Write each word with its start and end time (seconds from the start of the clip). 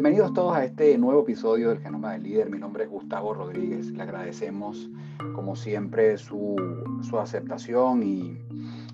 Bienvenidos 0.00 0.32
todos 0.32 0.56
a 0.56 0.64
este 0.64 0.96
nuevo 0.96 1.20
episodio 1.20 1.68
del 1.68 1.80
Genoma 1.80 2.12
del 2.12 2.22
Líder. 2.22 2.48
Mi 2.48 2.56
nombre 2.56 2.84
es 2.84 2.88
Gustavo 2.88 3.34
Rodríguez. 3.34 3.90
Le 3.90 4.02
agradecemos, 4.02 4.90
como 5.34 5.54
siempre, 5.54 6.16
su, 6.16 6.56
su 7.02 7.18
aceptación 7.18 8.02
y 8.02 8.38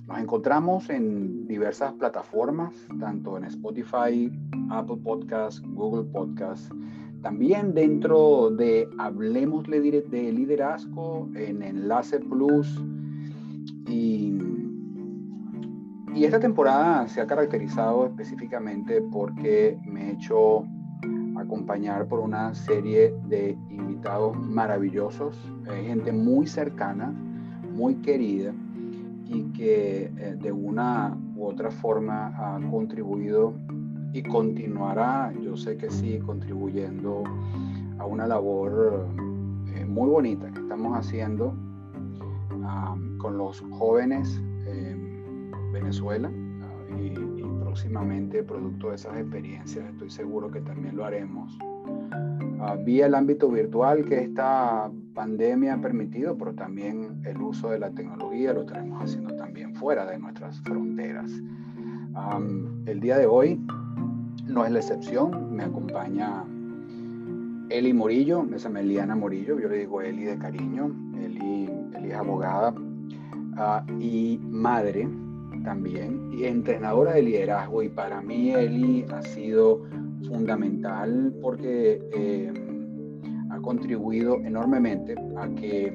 nos 0.09 0.19
encontramos 0.19 0.91
en 0.91 1.46
diversas 1.46 1.92
plataformas, 1.92 2.74
tanto 2.98 3.37
en 3.37 3.45
Spotify, 3.45 4.32
Apple 4.70 4.96
Podcasts, 4.96 5.62
Google 5.64 6.11
Podcasts, 6.11 6.70
también 7.23 7.73
dentro 7.73 8.50
de 8.50 8.88
Hablemos 8.98 9.62
de 9.68 10.32
Liderazgo, 10.32 11.30
en 11.36 11.62
Enlace 11.62 12.18
Plus. 12.18 12.82
Y, 13.88 14.36
y 16.16 16.24
esta 16.24 16.41
temporada 16.41 17.07
se 17.07 17.20
ha 17.20 17.29
caracterizado 17.29 18.07
específicamente 18.07 19.01
porque 19.02 19.79
me 19.87 20.09
he 20.09 20.12
hecho 20.15 20.65
acompañar 21.46 22.06
por 22.06 22.18
una 22.18 22.55
serie 22.55 23.14
de 23.28 23.56
invitados 23.70 24.37
maravillosos, 24.37 25.37
eh, 25.70 25.84
gente 25.87 26.12
muy 26.12 26.46
cercana, 26.46 27.14
muy 27.73 27.95
querida 27.96 28.52
y 29.24 29.42
que 29.52 30.12
eh, 30.16 30.37
de 30.40 30.52
una 30.52 31.16
u 31.37 31.46
otra 31.46 31.70
forma 31.70 32.27
ha 32.37 32.60
contribuido 32.70 33.54
y 34.12 34.23
continuará, 34.23 35.32
yo 35.42 35.56
sé 35.56 35.77
que 35.77 35.90
sí, 35.90 36.18
contribuyendo 36.18 37.23
a 37.98 38.06
una 38.06 38.26
labor 38.26 39.06
eh, 39.74 39.84
muy 39.84 40.09
bonita 40.09 40.51
que 40.51 40.60
estamos 40.60 40.96
haciendo 40.96 41.54
con 43.18 43.38
los 43.38 43.60
jóvenes 43.70 44.40
en 44.66 45.52
Venezuela. 45.73 46.28
ah, 46.28 46.45
próximamente, 47.77 48.43
producto 48.43 48.88
de 48.88 48.95
esas 48.95 49.19
experiencias, 49.19 49.85
estoy 49.91 50.09
seguro 50.09 50.51
que 50.51 50.63
también 50.63 50.96
lo 50.96 51.05
haremos. 51.05 51.59
Uh, 51.85 52.83
vía 52.83 53.05
el 53.05 53.15
ámbito 53.15 53.51
virtual 53.51 54.07
que 54.07 54.23
esta 54.23 54.91
pandemia 55.13 55.74
ha 55.74 55.80
permitido, 55.83 56.38
pero 56.38 56.55
también 56.55 57.21
el 57.27 57.37
uso 57.37 57.68
de 57.68 57.79
la 57.79 57.91
tecnología 57.91 58.55
lo 58.55 58.65
tenemos 58.65 59.02
haciendo 59.02 59.37
también 59.37 59.74
fuera 59.74 60.07
de 60.07 60.18
nuestras 60.18 60.59
fronteras. 60.63 61.30
el 62.87 63.01
día 63.01 63.18
de 63.18 63.27
hoy 63.27 63.60
no 64.47 64.65
es 64.65 64.72
la 64.72 64.78
excepción, 64.78 65.55
me 65.55 65.65
acompaña 65.65 66.44
Eli 67.69 67.93
Morillo, 67.93 68.43
me 68.43 68.56
llama 68.56 68.81
Eliana 68.81 69.15
Morillo, 69.15 69.61
yo 69.61 69.69
le 69.69 69.81
digo 69.81 70.00
Eli 70.00 70.25
de 70.25 70.38
cariño, 70.38 70.91
Eli, 71.22 71.71
Eli 71.94 72.11
es 72.11 72.16
abogada 72.16 72.72
uh, 72.72 74.00
y 74.00 74.41
madre 74.49 75.06
también, 75.66 76.31
y 76.32 76.44
entrenadora 76.44 77.14
de 77.14 77.22
liderazgo, 77.22 77.82
y 77.82 77.88
para 77.88 78.22
mí 78.22 78.53
Eli 78.53 79.04
ha 79.12 79.20
sido 79.20 79.82
fundamental 80.28 81.34
porque 81.42 82.00
eh, 82.12 82.54
ha 83.50 83.60
contribuido 83.60 84.37
enormemente 84.37 85.16
a 85.37 85.48
que 85.48 85.92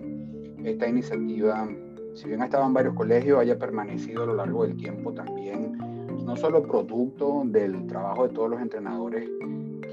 esta 0.66 0.90
iniciativa, 0.90 1.70
si 2.16 2.28
bien 2.28 2.42
ha 2.42 2.46
estado 2.46 2.68
en 2.68 2.74
varios 2.74 2.96
colegios, 2.96 3.40
haya 3.40 3.58
permanecido 3.58 4.24
a 4.24 4.26
lo 4.26 4.36
largo 4.36 4.64
del 4.64 4.76
tiempo 4.76 5.14
también 5.14 5.78
no 6.26 6.36
solo 6.36 6.62
producto 6.62 7.44
del 7.46 7.88
trabajo 7.88 8.28
de 8.28 8.34
todos 8.34 8.50
los 8.50 8.62
entrenadores 8.62 9.30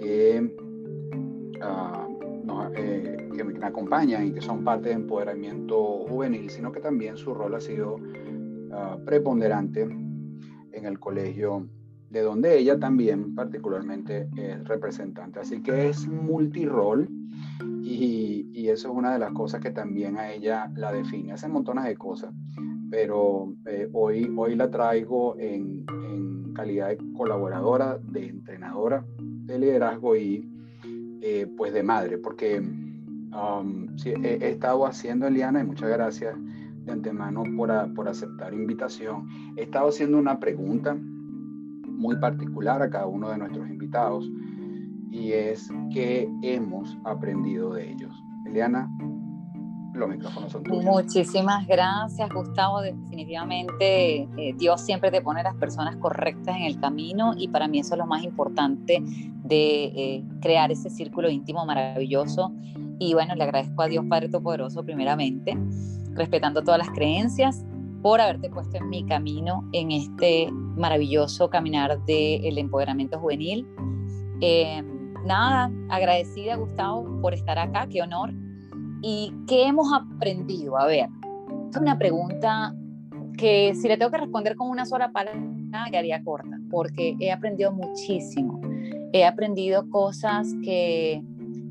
que, 0.00 0.54
ah, 1.62 2.08
eh, 2.74 3.28
que 3.34 3.44
me 3.44 3.64
acompañan 3.64 4.26
y 4.26 4.32
que 4.32 4.40
son 4.40 4.64
parte 4.64 4.88
de 4.88 4.96
empoderamiento 4.96 6.04
juvenil, 6.08 6.50
sino 6.50 6.72
que 6.72 6.80
también 6.80 7.16
su 7.16 7.32
rol 7.32 7.54
ha 7.54 7.60
sido 7.60 8.00
ah, 8.72 8.98
preponderante 9.04 9.82
en 9.82 10.84
el 10.84 10.98
colegio 10.98 11.68
de 12.10 12.22
donde 12.22 12.58
ella 12.58 12.78
también 12.78 13.34
particularmente 13.34 14.28
es 14.36 14.66
representante. 14.66 15.40
Así 15.40 15.62
que 15.62 15.88
es 15.90 16.06
multirol 16.06 17.08
y, 17.82 18.48
y, 18.52 18.68
eso 18.68 18.88
es 18.88 18.94
una 18.94 19.12
de 19.12 19.18
las 19.18 19.32
cosas 19.32 19.60
que 19.60 19.70
también 19.70 20.16
a 20.16 20.32
ella 20.32 20.70
la 20.74 20.92
define. 20.92 21.32
Hace 21.32 21.48
montones 21.48 21.84
de 21.84 21.96
cosas, 21.96 22.32
pero 22.90 23.52
eh, 23.66 23.88
hoy, 23.92 24.32
hoy 24.36 24.56
la 24.56 24.70
traigo 24.70 25.36
en, 25.38 25.84
calidad 26.54 26.88
de 26.88 26.98
colaboradora, 27.16 27.98
de 28.02 28.26
entrenadora 28.26 29.04
de 29.18 29.58
liderazgo 29.60 30.16
y 30.16 30.50
eh, 31.22 31.46
pues 31.56 31.72
de 31.72 31.84
madre, 31.84 32.18
porque 32.18 32.58
um, 32.58 33.86
he, 34.04 34.48
estado 34.48 34.84
haciendo, 34.84 35.28
Eliana, 35.28 35.60
y 35.60 35.64
muchas 35.64 35.88
gracias 35.88 36.34
de 36.88 36.94
antemano 36.94 37.44
por, 37.56 37.94
por 37.94 38.08
aceptar 38.08 38.52
invitación, 38.52 39.28
he 39.56 39.62
estado 39.62 39.88
haciendo 39.88 40.18
una 40.18 40.40
pregunta 40.40 40.96
muy 41.86 42.16
particular 42.16 42.82
a 42.82 42.90
cada 42.90 43.06
uno 43.06 43.28
de 43.30 43.38
nuestros 43.38 43.68
invitados 43.68 44.30
y 45.10 45.32
es 45.32 45.70
qué 45.92 46.28
hemos 46.42 46.96
aprendido 47.04 47.72
de 47.72 47.90
ellos. 47.90 48.12
Eliana, 48.46 48.88
los 49.94 50.08
micrófonos 50.08 50.52
son 50.52 50.62
tuyos. 50.62 50.84
Muchísimas 50.84 51.66
gracias, 51.66 52.30
Gustavo. 52.32 52.80
Definitivamente 52.80 54.28
eh, 54.36 54.54
Dios 54.56 54.80
siempre 54.80 55.10
te 55.10 55.20
pone 55.20 55.42
las 55.42 55.54
personas 55.56 55.96
correctas 55.96 56.56
en 56.56 56.62
el 56.62 56.78
camino 56.78 57.34
y 57.36 57.48
para 57.48 57.68
mí 57.68 57.80
eso 57.80 57.94
es 57.94 57.98
lo 57.98 58.06
más 58.06 58.22
importante 58.22 59.02
de 59.02 59.84
eh, 59.84 60.24
crear 60.40 60.70
ese 60.70 60.88
círculo 60.88 61.28
íntimo 61.30 61.66
maravilloso. 61.66 62.52
Y 63.00 63.14
bueno, 63.14 63.34
le 63.34 63.44
agradezco 63.44 63.82
a 63.82 63.86
Dios 63.86 64.04
Padre 64.08 64.28
Todopoderoso 64.28 64.84
primeramente, 64.84 65.56
respetando 66.18 66.62
todas 66.62 66.78
las 66.78 66.90
creencias, 66.90 67.64
por 68.02 68.20
haberte 68.20 68.50
puesto 68.50 68.76
en 68.76 68.88
mi 68.88 69.04
camino 69.04 69.68
en 69.72 69.90
este 69.90 70.50
maravilloso 70.52 71.50
caminar 71.50 72.04
del 72.04 72.58
empoderamiento 72.58 73.18
juvenil. 73.18 73.66
Eh, 74.40 74.82
nada, 75.24 75.70
agradecida 75.88 76.56
Gustavo 76.56 77.20
por 77.20 77.34
estar 77.34 77.58
acá, 77.58 77.88
qué 77.88 78.02
honor 78.02 78.32
¿Y 79.02 79.32
qué 79.46 79.66
hemos 79.66 79.92
aprendido? 79.92 80.76
A 80.76 80.86
ver, 80.86 81.08
es 81.70 81.76
una 81.76 81.98
pregunta 81.98 82.74
que 83.36 83.74
si 83.74 83.86
le 83.86 83.96
tengo 83.96 84.10
que 84.10 84.18
responder 84.18 84.56
con 84.56 84.68
una 84.70 84.84
sola 84.84 85.12
palabra, 85.12 85.40
quedaría 85.90 86.22
corta, 86.24 86.58
porque 86.70 87.16
he 87.20 87.30
aprendido 87.30 87.72
muchísimo. 87.72 88.60
He 89.12 89.24
aprendido 89.24 89.88
cosas 89.90 90.52
que 90.64 91.22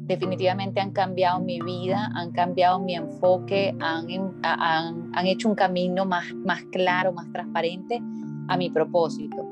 definitivamente 0.08 0.80
han 0.80 0.92
cambiado 0.92 1.40
mi 1.40 1.60
vida, 1.62 2.10
han 2.16 2.32
cambiado 2.32 2.80
mi 2.80 2.96
enfoque, 2.96 3.76
han, 3.80 4.08
han, 4.44 5.12
han 5.14 5.28
hecho 5.28 5.50
un 5.50 5.56
camino 5.56 6.06
más, 6.06 6.34
más 6.34 6.64
claro, 6.72 7.12
más 7.12 7.32
transparente 7.32 8.02
a 8.48 8.58
mi 8.58 8.70
propósito. 8.70 9.46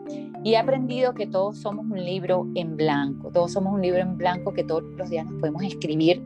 Y 0.44 0.54
he 0.54 0.58
aprendido 0.58 1.14
que 1.14 1.28
todos 1.28 1.58
somos 1.58 1.86
un 1.86 2.04
libro 2.04 2.48
en 2.56 2.78
blanco, 2.78 3.32
todos 3.32 3.52
somos 3.52 3.74
un 3.74 3.82
libro 3.82 4.00
en 4.00 4.18
blanco 4.18 4.54
que 4.54 4.64
todos 4.64 4.84
los 4.96 5.10
días 5.10 5.26
nos 5.26 5.40
podemos 5.40 5.64
escribir 5.64 6.24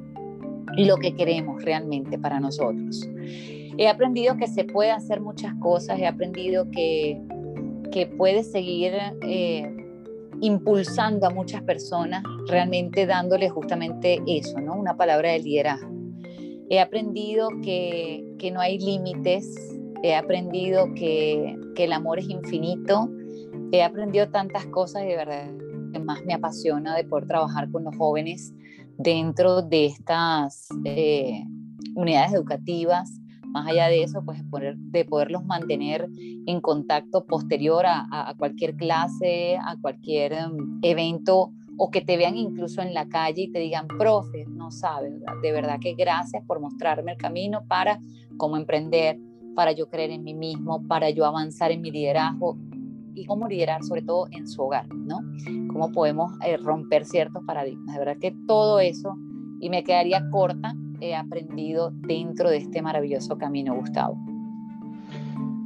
lo 0.77 0.97
que 0.97 1.15
queremos 1.15 1.63
realmente 1.63 2.19
para 2.19 2.39
nosotros. 2.39 3.09
He 3.77 3.87
aprendido 3.87 4.35
que 4.37 4.47
se 4.47 4.65
puede 4.65 4.91
hacer 4.91 5.21
muchas 5.21 5.55
cosas, 5.55 5.99
he 5.99 6.05
aprendido 6.05 6.69
que, 6.69 7.19
que 7.91 8.07
puede 8.07 8.43
seguir 8.43 8.93
eh, 9.21 9.78
impulsando 10.41 11.27
a 11.27 11.29
muchas 11.29 11.61
personas, 11.63 12.23
realmente 12.47 13.05
dándole 13.05 13.49
justamente 13.49 14.21
eso, 14.27 14.59
¿no? 14.59 14.75
Una 14.75 14.95
palabra 14.95 15.31
de 15.31 15.39
liderazgo. 15.39 15.89
He 16.69 16.79
aprendido 16.79 17.49
que, 17.63 18.35
que 18.37 18.51
no 18.51 18.59
hay 18.59 18.79
límites, 18.79 19.45
he 20.03 20.15
aprendido 20.15 20.93
que, 20.93 21.57
que 21.75 21.85
el 21.85 21.93
amor 21.93 22.19
es 22.19 22.29
infinito, 22.29 23.09
he 23.71 23.83
aprendido 23.83 24.29
tantas 24.29 24.65
cosas 24.67 25.03
de 25.03 25.15
verdad 25.15 25.49
que 25.91 25.99
más 25.99 26.23
me 26.25 26.33
apasiona 26.33 26.95
de 26.95 27.03
poder 27.03 27.27
trabajar 27.27 27.69
con 27.71 27.83
los 27.83 27.95
jóvenes 27.95 28.53
dentro 28.97 29.61
de 29.61 29.85
estas 29.85 30.67
eh, 30.85 31.43
unidades 31.95 32.33
educativas. 32.33 33.19
Más 33.51 33.67
allá 33.67 33.87
de 33.87 34.03
eso, 34.03 34.21
pues 34.23 34.41
de 34.91 35.05
poderlos 35.05 35.43
mantener 35.45 36.07
en 36.45 36.61
contacto 36.61 37.25
posterior 37.25 37.85
a, 37.87 38.33
cualquier 38.37 38.75
clase, 38.75 39.57
a 39.57 39.75
cualquier 39.81 40.33
em, 40.33 40.79
evento 40.81 41.51
o 41.77 41.89
que 41.89 42.01
te 42.01 42.17
vean 42.17 42.35
incluso 42.35 42.81
en 42.81 42.93
la 42.93 43.07
calle 43.07 43.43
y 43.43 43.51
te 43.51 43.59
digan, 43.59 43.87
profe, 43.87 44.45
no 44.47 44.69
sabes, 44.69 45.13
de 45.41 45.51
verdad 45.51 45.79
que 45.79 45.93
gracias 45.93 46.43
por 46.45 46.59
mostrarme 46.59 47.13
el 47.13 47.17
camino 47.17 47.63
para 47.67 47.99
cómo 48.37 48.57
emprender, 48.57 49.17
para 49.55 49.71
yo 49.71 49.89
creer 49.89 50.11
en 50.11 50.23
mí 50.23 50.33
mismo, 50.33 50.85
para 50.87 51.09
yo 51.09 51.25
avanzar 51.25 51.71
en 51.71 51.81
mi 51.81 51.89
liderazgo 51.89 52.57
y 53.13 53.25
cómo 53.25 53.47
liderar 53.47 53.83
sobre 53.83 54.01
todo 54.01 54.27
en 54.31 54.47
su 54.47 54.61
hogar, 54.61 54.93
¿no? 54.93 55.19
Cómo 55.71 55.91
podemos 55.91 56.31
eh, 56.45 56.57
romper 56.57 57.05
ciertos 57.05 57.43
paradigmas. 57.45 57.95
De 57.95 57.99
verdad 57.99 58.17
que 58.19 58.35
todo 58.47 58.79
eso, 58.79 59.15
y 59.59 59.69
me 59.69 59.83
quedaría 59.83 60.29
corta, 60.29 60.73
he 61.01 61.15
aprendido 61.15 61.91
dentro 61.91 62.49
de 62.49 62.57
este 62.57 62.81
maravilloso 62.81 63.37
camino, 63.37 63.75
Gustavo. 63.75 64.17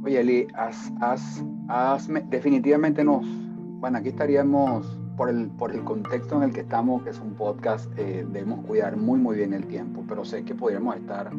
Oye, 0.04 0.20
Eli, 0.20 0.46
has, 0.54 0.92
definitivamente 2.28 3.02
nos, 3.02 3.26
bueno, 3.80 3.98
aquí 3.98 4.08
estaríamos 4.08 4.86
por 5.16 5.30
el, 5.30 5.48
por 5.50 5.72
el 5.72 5.82
contexto 5.84 6.36
en 6.36 6.42
el 6.44 6.52
que 6.52 6.60
estamos, 6.60 7.02
que 7.02 7.10
es 7.10 7.20
un 7.20 7.34
podcast, 7.34 7.90
eh, 7.98 8.26
debemos 8.30 8.64
cuidar 8.66 8.96
muy, 8.96 9.18
muy 9.18 9.36
bien 9.36 9.54
el 9.54 9.66
tiempo, 9.66 10.04
pero 10.06 10.24
sé 10.24 10.44
que 10.44 10.54
podríamos 10.54 10.96
estar 10.96 11.30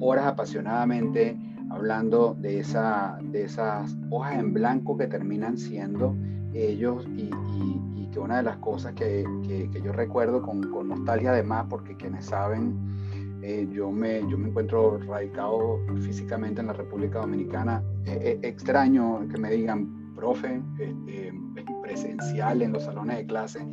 horas 0.00 0.26
apasionadamente 0.26 1.38
hablando 1.70 2.36
de, 2.38 2.60
esa, 2.60 3.18
de 3.22 3.44
esas 3.44 3.96
hojas 4.10 4.38
en 4.38 4.52
blanco 4.52 4.96
que 4.96 5.06
terminan 5.06 5.56
siendo 5.56 6.14
ellos 6.52 7.06
y, 7.16 7.30
que 8.12 8.18
una 8.18 8.36
de 8.36 8.42
las 8.42 8.58
cosas 8.58 8.92
que, 8.92 9.24
que, 9.42 9.80
yo 9.80 9.90
recuerdo 9.90 10.42
con, 10.42 10.62
con, 10.64 10.86
nostalgia 10.86 11.30
además, 11.30 11.64
porque 11.70 11.96
quienes 11.96 12.26
saben, 12.26 12.76
eh, 13.42 13.68
yo, 13.70 13.90
me, 13.90 14.20
yo 14.28 14.38
me 14.38 14.48
encuentro 14.48 14.98
radicado 14.98 15.80
físicamente 16.00 16.60
en 16.60 16.68
la 16.68 16.72
República 16.72 17.20
Dominicana. 17.20 17.82
extraño 18.04 19.26
que 19.28 19.38
me 19.38 19.50
digan, 19.50 20.02
profe, 20.22 20.62
este, 20.78 21.32
presencial 21.82 22.62
en 22.62 22.72
los 22.72 22.84
salones 22.84 23.16
de 23.16 23.26
clase, 23.26 23.66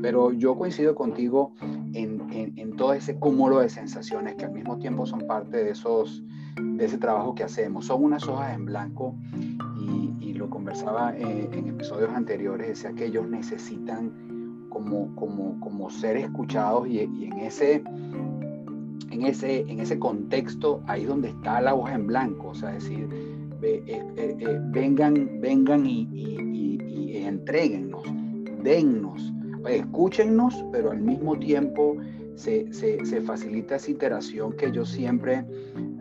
pero 0.00 0.32
yo 0.32 0.56
coincido 0.56 0.94
contigo 0.94 1.52
en, 1.94 2.22
en, 2.56 2.76
todo 2.76 2.92
ese 2.92 3.18
cúmulo 3.18 3.58
de 3.58 3.68
sensaciones 3.68 4.36
que 4.36 4.44
al 4.44 4.52
mismo 4.52 4.78
tiempo 4.78 5.06
son 5.06 5.26
parte 5.26 5.56
de, 5.64 5.70
esos, 5.70 6.22
de 6.60 6.84
ese 6.84 6.98
trabajo 6.98 7.34
que 7.34 7.42
hacemos. 7.42 7.86
Son 7.86 8.04
unas 8.04 8.26
hojas 8.28 8.54
en 8.54 8.66
blanco 8.66 9.16
y, 9.80 10.14
y 10.20 10.34
lo 10.34 10.48
conversaba 10.48 11.16
eh, 11.16 11.48
en 11.52 11.68
episodios 11.68 12.10
anteriores, 12.10 12.68
decía 12.68 12.92
que 12.92 13.06
ellos 13.06 13.26
necesitan 13.28 14.68
como, 14.68 15.14
como, 15.16 15.58
como 15.60 15.90
ser 15.90 16.18
escuchados 16.18 16.86
y, 16.86 17.00
y 17.00 17.24
en 17.24 17.38
ese 17.38 17.82
en 19.10 19.22
ese, 19.22 19.60
en 19.60 19.80
ese 19.80 19.98
contexto, 19.98 20.82
ahí 20.86 21.04
donde 21.04 21.28
está 21.28 21.60
la 21.60 21.74
hoja 21.74 21.94
en 21.94 22.06
blanco, 22.06 22.48
o 22.48 22.54
sea, 22.54 22.70
decir, 22.70 23.08
eh, 23.62 23.82
eh, 24.16 24.60
vengan, 24.70 25.40
vengan 25.40 25.86
y, 25.86 26.06
entreguennos, 27.26 28.02
dennos, 28.62 29.32
escúchennos, 29.68 30.64
pero 30.70 30.92
al 30.92 31.00
mismo 31.00 31.36
tiempo 31.38 31.96
se, 32.36 33.20
facilita 33.22 33.76
esa 33.76 33.90
iteración 33.90 34.52
que 34.52 34.70
yo 34.70 34.84
siempre 34.84 35.44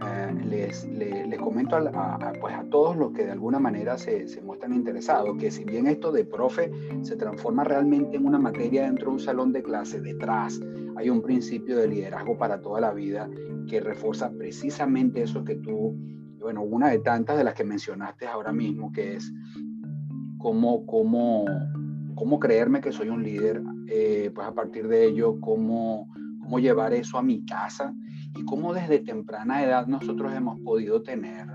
eh, 0.06 0.36
les, 0.46 0.86
les, 0.86 1.40
comento 1.40 1.76
a, 1.78 2.34
pues 2.40 2.54
a 2.54 2.64
todos 2.70 2.98
los 2.98 3.14
que 3.14 3.26
de 3.26 3.32
alguna 3.32 3.60
manera 3.60 3.98
se, 3.98 4.26
muestran 4.44 4.74
interesados, 4.74 5.38
que 5.38 5.50
si 5.50 5.64
bien 5.64 5.88
esto 5.88 6.12
de 6.12 6.26
profe 6.26 6.72
se 7.02 7.16
transforma 7.16 7.64
realmente 7.64 8.18
en 8.18 8.26
una 8.26 8.38
materia 8.38 8.84
dentro 8.84 9.08
de 9.08 9.14
un 9.14 9.20
salón 9.20 9.54
de 9.54 9.64
clase, 9.64 10.02
detrás 10.02 10.60
hay 10.98 11.10
un 11.10 11.22
principio 11.22 11.78
de 11.78 11.88
liderazgo 11.88 12.38
para 12.38 12.62
toda 12.62 12.82
la 12.82 12.94
vida 12.94 13.30
que 13.68 13.80
refuerza 13.80 14.32
precisamente 14.32 15.24
eso 15.24 15.44
que 15.44 15.56
tú, 15.56 15.96
bueno, 16.40 16.62
una 16.64 16.90
de 16.90 17.00
tantas 17.00 17.38
de 17.38 17.44
las 17.44 17.54
que 17.54 17.64
mencionaste 17.64 18.28
ahora 18.28 18.52
mismo, 18.52 18.92
que 18.92 19.16
es 19.16 19.32
cómo, 20.38 20.86
cómo, 20.86 21.46
cómo 22.16 22.40
creerme 22.40 22.82
que 22.82 22.92
soy 22.92 23.10
un 23.10 23.24
líder, 23.24 23.62
eh, 23.88 24.32
pues 24.34 24.48
a 24.48 24.54
partir 24.54 24.88
de 24.88 25.06
ello, 25.06 25.40
cómo, 25.40 26.08
cómo 26.46 26.60
llevar 26.60 26.94
eso 26.94 27.18
a 27.18 27.24
mi 27.24 27.44
casa 27.44 27.92
y 28.38 28.46
cómo 28.46 28.72
desde 28.72 29.00
temprana 29.00 29.64
edad 29.64 29.88
nosotros 29.88 30.32
hemos 30.32 30.60
podido 30.60 31.02
tener 31.02 31.48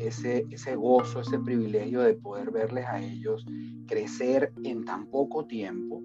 ese, 0.00 0.46
ese 0.50 0.76
gozo, 0.76 1.20
ese 1.20 1.38
privilegio 1.38 2.00
de 2.00 2.14
poder 2.14 2.50
verles 2.50 2.86
a 2.86 3.02
ellos 3.02 3.44
crecer 3.86 4.54
en 4.64 4.86
tan 4.86 5.06
poco 5.06 5.44
tiempo 5.44 6.02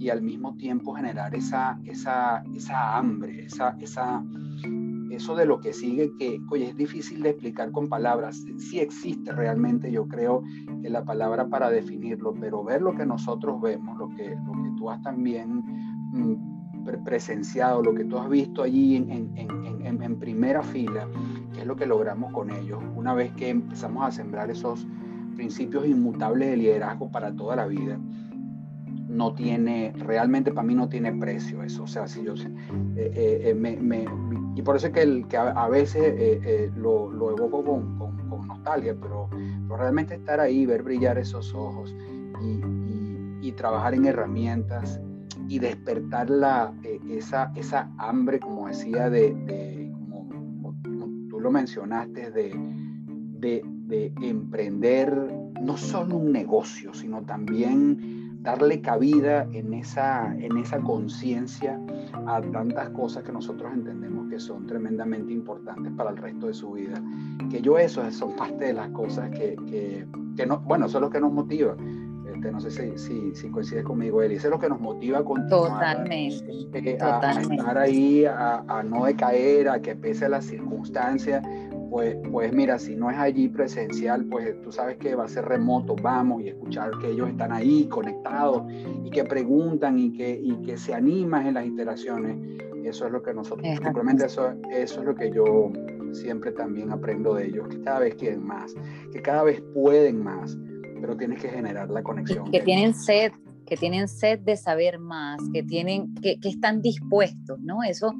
y 0.00 0.08
al 0.08 0.20
mismo 0.20 0.56
tiempo 0.56 0.94
generar 0.94 1.32
esa, 1.36 1.78
esa, 1.84 2.42
esa 2.56 2.96
hambre, 2.96 3.44
esa, 3.44 3.76
esa, 3.78 4.24
eso 5.10 5.36
de 5.36 5.46
lo 5.46 5.60
que 5.60 5.72
sigue, 5.72 6.10
que, 6.18 6.40
oye, 6.50 6.70
es 6.70 6.76
difícil 6.76 7.22
de 7.22 7.30
explicar 7.30 7.70
con 7.70 7.88
palabras, 7.88 8.42
sí 8.58 8.80
existe 8.80 9.30
realmente, 9.30 9.92
yo 9.92 10.08
creo 10.08 10.42
que 10.82 10.90
la 10.90 11.04
palabra 11.04 11.48
para 11.48 11.70
definirlo, 11.70 12.34
pero 12.34 12.64
ver 12.64 12.82
lo 12.82 12.96
que 12.96 13.06
nosotros 13.06 13.60
vemos, 13.60 13.96
lo 13.96 14.08
que, 14.08 14.30
lo 14.30 14.52
que 14.52 14.70
tú 14.76 14.90
has 14.90 15.00
también 15.02 15.62
mm, 16.12 16.55
presenciado, 17.04 17.82
lo 17.82 17.94
que 17.94 18.04
tú 18.04 18.18
has 18.18 18.28
visto 18.28 18.62
allí 18.62 18.96
en, 18.96 20.16
primera 20.20 20.62
fila, 20.62 21.06
que 21.52 21.60
es 21.60 21.66
lo 21.66 21.76
que 21.76 21.86
logramos 21.86 22.32
con 22.32 22.50
ellos, 22.50 22.82
una 22.94 23.12
vez 23.12 23.32
que 23.32 23.50
empezamos 23.50 24.04
a 24.04 24.10
sembrar 24.10 24.50
esos 24.50 24.86
principios 25.34 25.86
inmutables 25.86 26.50
de 26.50 26.56
liderazgo 26.56 27.10
para 27.10 27.34
toda 27.34 27.56
la 27.56 27.66
vida 27.66 27.98
no 29.08 29.34
tiene, 29.34 29.92
realmente 29.96 30.52
para 30.52 30.66
mí 30.66 30.74
no 30.74 30.88
tiene 30.88 31.12
precio 31.12 31.62
eso. 31.62 31.84
O 31.84 31.86
sea, 31.86 32.06
si 32.06 32.22
yo 32.22 32.34
eh, 32.34 32.52
eh, 32.96 33.56
eh, 33.56 34.06
y 34.54 34.62
por 34.62 34.76
eso 34.76 34.88
es 34.88 34.92
que, 34.92 35.36
a, 35.36 35.68
veces 35.68 36.70
lo, 36.76 37.10
lo, 37.10 37.30
evoco 37.30 37.64
con, 37.64 37.98
con, 37.98 38.46
nostalgia, 38.46 38.94
pero, 39.00 39.28
pero, 39.30 39.76
realmente 39.76 40.14
estar 40.14 40.40
ahí, 40.40 40.66
ver 40.66 40.82
brillar 40.82 41.18
esos 41.18 41.54
ojos 41.54 41.94
y, 42.42 43.52
trabajar 43.52 43.94
en 43.94 44.04
herramientas 44.04 45.00
y 45.48 45.58
despertar 45.58 46.30
la, 46.30 46.72
esa, 47.10 47.52
esa 47.54 47.90
hambre, 47.98 48.40
como 48.40 48.68
decía, 48.68 49.10
de, 49.10 49.34
de 49.34 49.92
como, 49.92 50.28
como, 50.28 50.74
tú 51.28 51.40
lo 51.40 51.50
mencionaste, 51.50 52.30
de, 52.30 52.54
de, 53.38 53.62
de 53.86 54.12
emprender 54.22 55.12
no 55.62 55.76
solo 55.76 56.16
un 56.16 56.32
negocio, 56.32 56.92
sino 56.94 57.22
también 57.22 58.26
darle 58.46 58.80
cabida 58.80 59.48
en 59.52 59.74
esa, 59.74 60.32
en 60.38 60.56
esa 60.58 60.80
conciencia 60.80 61.80
a 62.26 62.40
tantas 62.40 62.90
cosas 62.90 63.24
que 63.24 63.32
nosotros 63.32 63.72
entendemos 63.74 64.28
que 64.28 64.38
son 64.38 64.68
tremendamente 64.68 65.32
importantes 65.32 65.92
para 65.96 66.10
el 66.10 66.16
resto 66.16 66.46
de 66.46 66.54
su 66.54 66.72
vida. 66.72 67.02
Que 67.50 67.60
yo 67.60 67.76
eso 67.76 68.08
son 68.12 68.36
parte 68.36 68.66
de 68.66 68.72
las 68.72 68.88
cosas 68.90 69.30
que, 69.30 69.56
que, 69.66 70.06
que 70.36 70.46
no, 70.46 70.60
bueno, 70.60 70.86
eso 70.86 70.98
es 70.98 71.02
lo 71.02 71.10
que 71.10 71.20
nos 71.20 71.32
motiva. 71.32 71.76
No 72.38 72.60
sé 72.60 72.70
si, 72.70 72.98
si, 72.98 73.34
si 73.34 73.50
coincide 73.50 73.82
conmigo, 73.82 74.22
Eli, 74.22 74.36
eso 74.36 74.48
es 74.48 74.52
lo 74.52 74.58
que 74.58 74.68
nos 74.68 74.80
motiva 74.80 75.18
a 75.18 75.24
continuar. 75.24 75.96
Totalmente. 75.96 76.68
Eh, 76.72 76.98
a, 77.00 77.30
estar 77.40 77.78
ahí, 77.78 78.24
a, 78.24 78.64
a 78.68 78.82
no 78.82 79.04
decaer, 79.04 79.68
a 79.68 79.80
que 79.80 79.96
pese 79.96 80.26
a 80.26 80.28
las 80.28 80.44
circunstancias, 80.44 81.42
pues, 81.90 82.16
pues 82.30 82.52
mira, 82.52 82.78
si 82.78 82.94
no 82.94 83.10
es 83.10 83.16
allí 83.16 83.48
presencial, 83.48 84.26
pues 84.26 84.60
tú 84.62 84.72
sabes 84.72 84.96
que 84.98 85.14
va 85.14 85.24
a 85.24 85.28
ser 85.28 85.46
remoto, 85.46 85.96
vamos 85.96 86.42
y 86.42 86.48
escuchar 86.48 86.90
que 87.00 87.10
ellos 87.10 87.28
están 87.28 87.52
ahí 87.52 87.86
conectados 87.88 88.64
y 89.04 89.10
que 89.10 89.24
preguntan 89.24 89.98
y 89.98 90.12
que, 90.12 90.38
y 90.42 90.60
que 90.62 90.76
se 90.76 90.94
animan 90.94 91.46
en 91.46 91.54
las 91.54 91.64
interacciones. 91.64 92.36
Eso 92.84 93.06
es 93.06 93.12
lo 93.12 93.22
que 93.22 93.34
nosotros, 93.34 93.66
simplemente 93.82 94.26
eso, 94.26 94.52
eso 94.70 95.00
es 95.00 95.06
lo 95.06 95.14
que 95.14 95.30
yo 95.30 95.72
siempre 96.12 96.52
también 96.52 96.92
aprendo 96.92 97.34
de 97.34 97.46
ellos, 97.46 97.66
que 97.68 97.80
cada 97.80 98.00
vez 98.00 98.14
quieren 98.14 98.46
más, 98.46 98.74
que 99.12 99.20
cada 99.20 99.42
vez 99.42 99.60
pueden 99.74 100.22
más, 100.22 100.56
pero 101.00 101.16
tienes 101.16 101.40
que 101.40 101.48
generar 101.48 101.90
la 101.90 102.02
conexión. 102.02 102.50
que 102.50 102.60
tienen 102.60 102.94
sed, 102.94 103.32
que 103.66 103.76
tienen 103.76 104.08
sed 104.08 104.40
de 104.40 104.56
saber 104.56 104.98
más, 104.98 105.40
que 105.52 105.62
tienen, 105.62 106.14
que, 106.14 106.38
que 106.40 106.48
están 106.48 106.82
dispuestos, 106.82 107.60
¿no? 107.60 107.82
Eso 107.82 108.14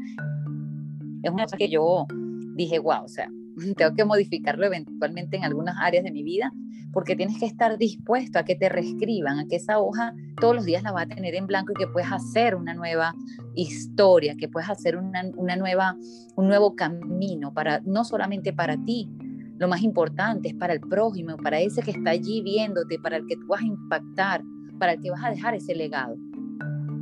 es 1.23 1.31
una 1.31 1.45
cosa 1.45 1.57
que 1.57 1.69
yo 1.69 2.07
dije, 2.55 2.79
wow, 2.79 3.05
o 3.05 3.09
sea, 3.09 3.29
tengo 3.77 3.95
que 3.95 4.05
modificarlo 4.05 4.67
eventualmente 4.67 5.37
en 5.37 5.45
algunas 5.45 5.77
áreas 5.81 6.05
de 6.05 6.11
mi 6.11 6.23
vida, 6.23 6.53
porque 6.93 7.15
tienes 7.15 7.39
que 7.39 7.47
estar 7.47 7.77
dispuesto 7.77 8.39
a 8.39 8.45
que 8.45 8.55
te 8.55 8.69
reescriban, 8.69 9.39
a 9.39 9.47
que 9.47 9.57
esa 9.57 9.79
hoja 9.79 10.15
todos 10.41 10.55
los 10.55 10.65
días 10.65 10.83
la 10.83 10.93
va 10.93 11.03
a 11.03 11.07
tener 11.07 11.35
en 11.35 11.47
blanco 11.47 11.73
y 11.73 11.75
que 11.75 11.87
puedes 11.87 12.11
hacer 12.11 12.55
una 12.55 12.73
nueva 12.73 13.15
historia, 13.55 14.35
que 14.37 14.49
puedes 14.49 14.71
hacer 14.71 14.97
una, 14.97 15.25
una 15.37 15.57
nueva, 15.57 15.97
un 16.37 16.49
nuevo 16.49 16.75
camino, 16.75 17.53
para, 17.53 17.81
no 17.81 18.05
solamente 18.05 18.55
para 18.55 18.83
ti, 18.83 19.11
lo 19.59 19.69
más 19.69 19.83
importante 19.83 20.49
es 20.49 20.55
para 20.55 20.73
el 20.73 20.81
prójimo, 20.81 21.37
para 21.37 21.61
ese 21.61 21.83
que 21.83 21.93
está 21.93 22.11
allí 22.11 22.43
viéndote, 22.43 22.99
para 22.99 23.17
el 23.17 23.27
que 23.27 23.37
tú 23.37 23.47
vas 23.49 23.63
a 23.63 23.67
impactar, 23.67 24.43
para 24.79 24.93
el 24.93 25.01
que 25.01 25.11
vas 25.11 25.25
a 25.25 25.31
dejar 25.31 25.55
ese 25.55 25.75
legado. 25.75 26.17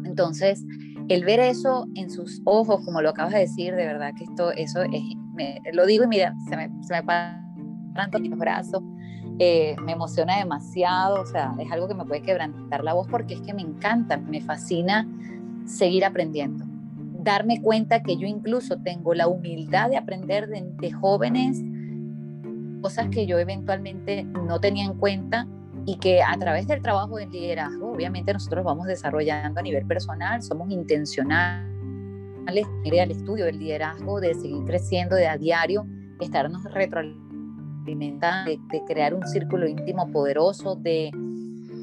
Entonces, 0.04 0.64
el 1.08 1.24
ver 1.24 1.40
eso 1.40 1.86
en 1.96 2.10
sus 2.10 2.40
ojos, 2.44 2.84
como 2.84 3.02
lo 3.02 3.10
acabas 3.10 3.32
de 3.32 3.40
decir, 3.40 3.74
de 3.74 3.86
verdad 3.86 4.12
que 4.16 4.24
esto, 4.24 4.52
eso 4.52 4.82
es 4.82 5.02
lo 5.72 5.84
digo 5.86 6.04
y 6.04 6.06
mira, 6.06 6.34
se 6.48 6.56
me, 6.56 6.70
se 6.82 6.94
me 6.94 7.02
paran 7.02 7.42
los 8.12 8.38
brazos, 8.38 8.82
eh, 9.40 9.74
me 9.82 9.92
emociona 9.92 10.38
demasiado, 10.38 11.22
o 11.22 11.26
sea, 11.26 11.52
es 11.58 11.70
algo 11.72 11.88
que 11.88 11.94
me 11.94 12.04
puede 12.04 12.22
quebrantar 12.22 12.84
la 12.84 12.92
voz 12.92 13.08
porque 13.08 13.34
es 13.34 13.40
que 13.40 13.52
me 13.52 13.62
encanta, 13.62 14.16
me 14.16 14.40
fascina 14.40 15.08
seguir 15.66 16.04
aprendiendo. 16.04 16.64
Darme 17.24 17.60
cuenta 17.60 18.02
que 18.02 18.16
yo 18.16 18.28
incluso 18.28 18.76
tengo 18.82 19.12
la 19.14 19.26
humildad 19.26 19.90
de 19.90 19.96
aprender 19.96 20.46
de, 20.46 20.62
de 20.62 20.92
jóvenes 20.92 21.60
cosas 22.84 23.08
que 23.08 23.24
yo 23.24 23.38
eventualmente 23.38 24.24
no 24.24 24.60
tenía 24.60 24.84
en 24.84 24.92
cuenta 24.98 25.48
y 25.86 25.96
que 25.96 26.22
a 26.22 26.36
través 26.36 26.68
del 26.68 26.82
trabajo 26.82 27.16
de 27.16 27.26
liderazgo, 27.26 27.92
obviamente 27.92 28.30
nosotros 28.30 28.62
vamos 28.62 28.86
desarrollando 28.86 29.58
a 29.58 29.62
nivel 29.62 29.86
personal, 29.86 30.42
somos 30.42 30.70
intencionales 30.70 31.64
al 32.46 33.10
estudio 33.10 33.46
del 33.46 33.58
liderazgo, 33.58 34.20
de 34.20 34.34
seguir 34.34 34.62
creciendo 34.66 35.16
de 35.16 35.26
a 35.26 35.38
diario, 35.38 35.86
estarnos 36.20 36.62
retroalimentando, 36.64 38.50
de, 38.50 38.82
crear 38.86 39.14
un 39.14 39.26
círculo 39.28 39.66
íntimo 39.66 40.12
poderoso, 40.12 40.76
de, 40.76 41.10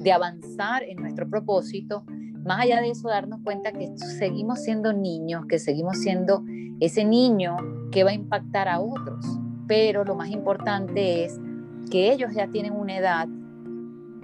de 0.04 0.12
avanzar 0.12 0.84
en 0.84 0.98
nuestro 1.02 1.28
propósito. 1.28 2.04
Más 2.46 2.60
allá 2.62 2.80
de 2.80 2.92
eso, 2.92 3.10
darnos 3.10 3.40
cuenta 3.44 3.72
que 3.72 3.92
seguimos 3.98 4.60
siendo 4.60 4.94
niños, 4.94 5.48
que 5.48 5.58
seguimos 5.58 5.98
siendo 5.98 6.44
ese 6.80 7.04
niño 7.04 7.58
que 7.92 8.04
va 8.04 8.12
a 8.12 8.14
impactar 8.14 8.68
a 8.68 8.80
otros. 8.80 9.26
Pero 9.72 10.04
lo 10.04 10.16
más 10.16 10.30
importante 10.30 11.24
es 11.24 11.40
que 11.90 12.12
ellos 12.12 12.34
ya 12.34 12.46
tienen 12.48 12.74
una 12.74 12.98
edad 12.98 13.26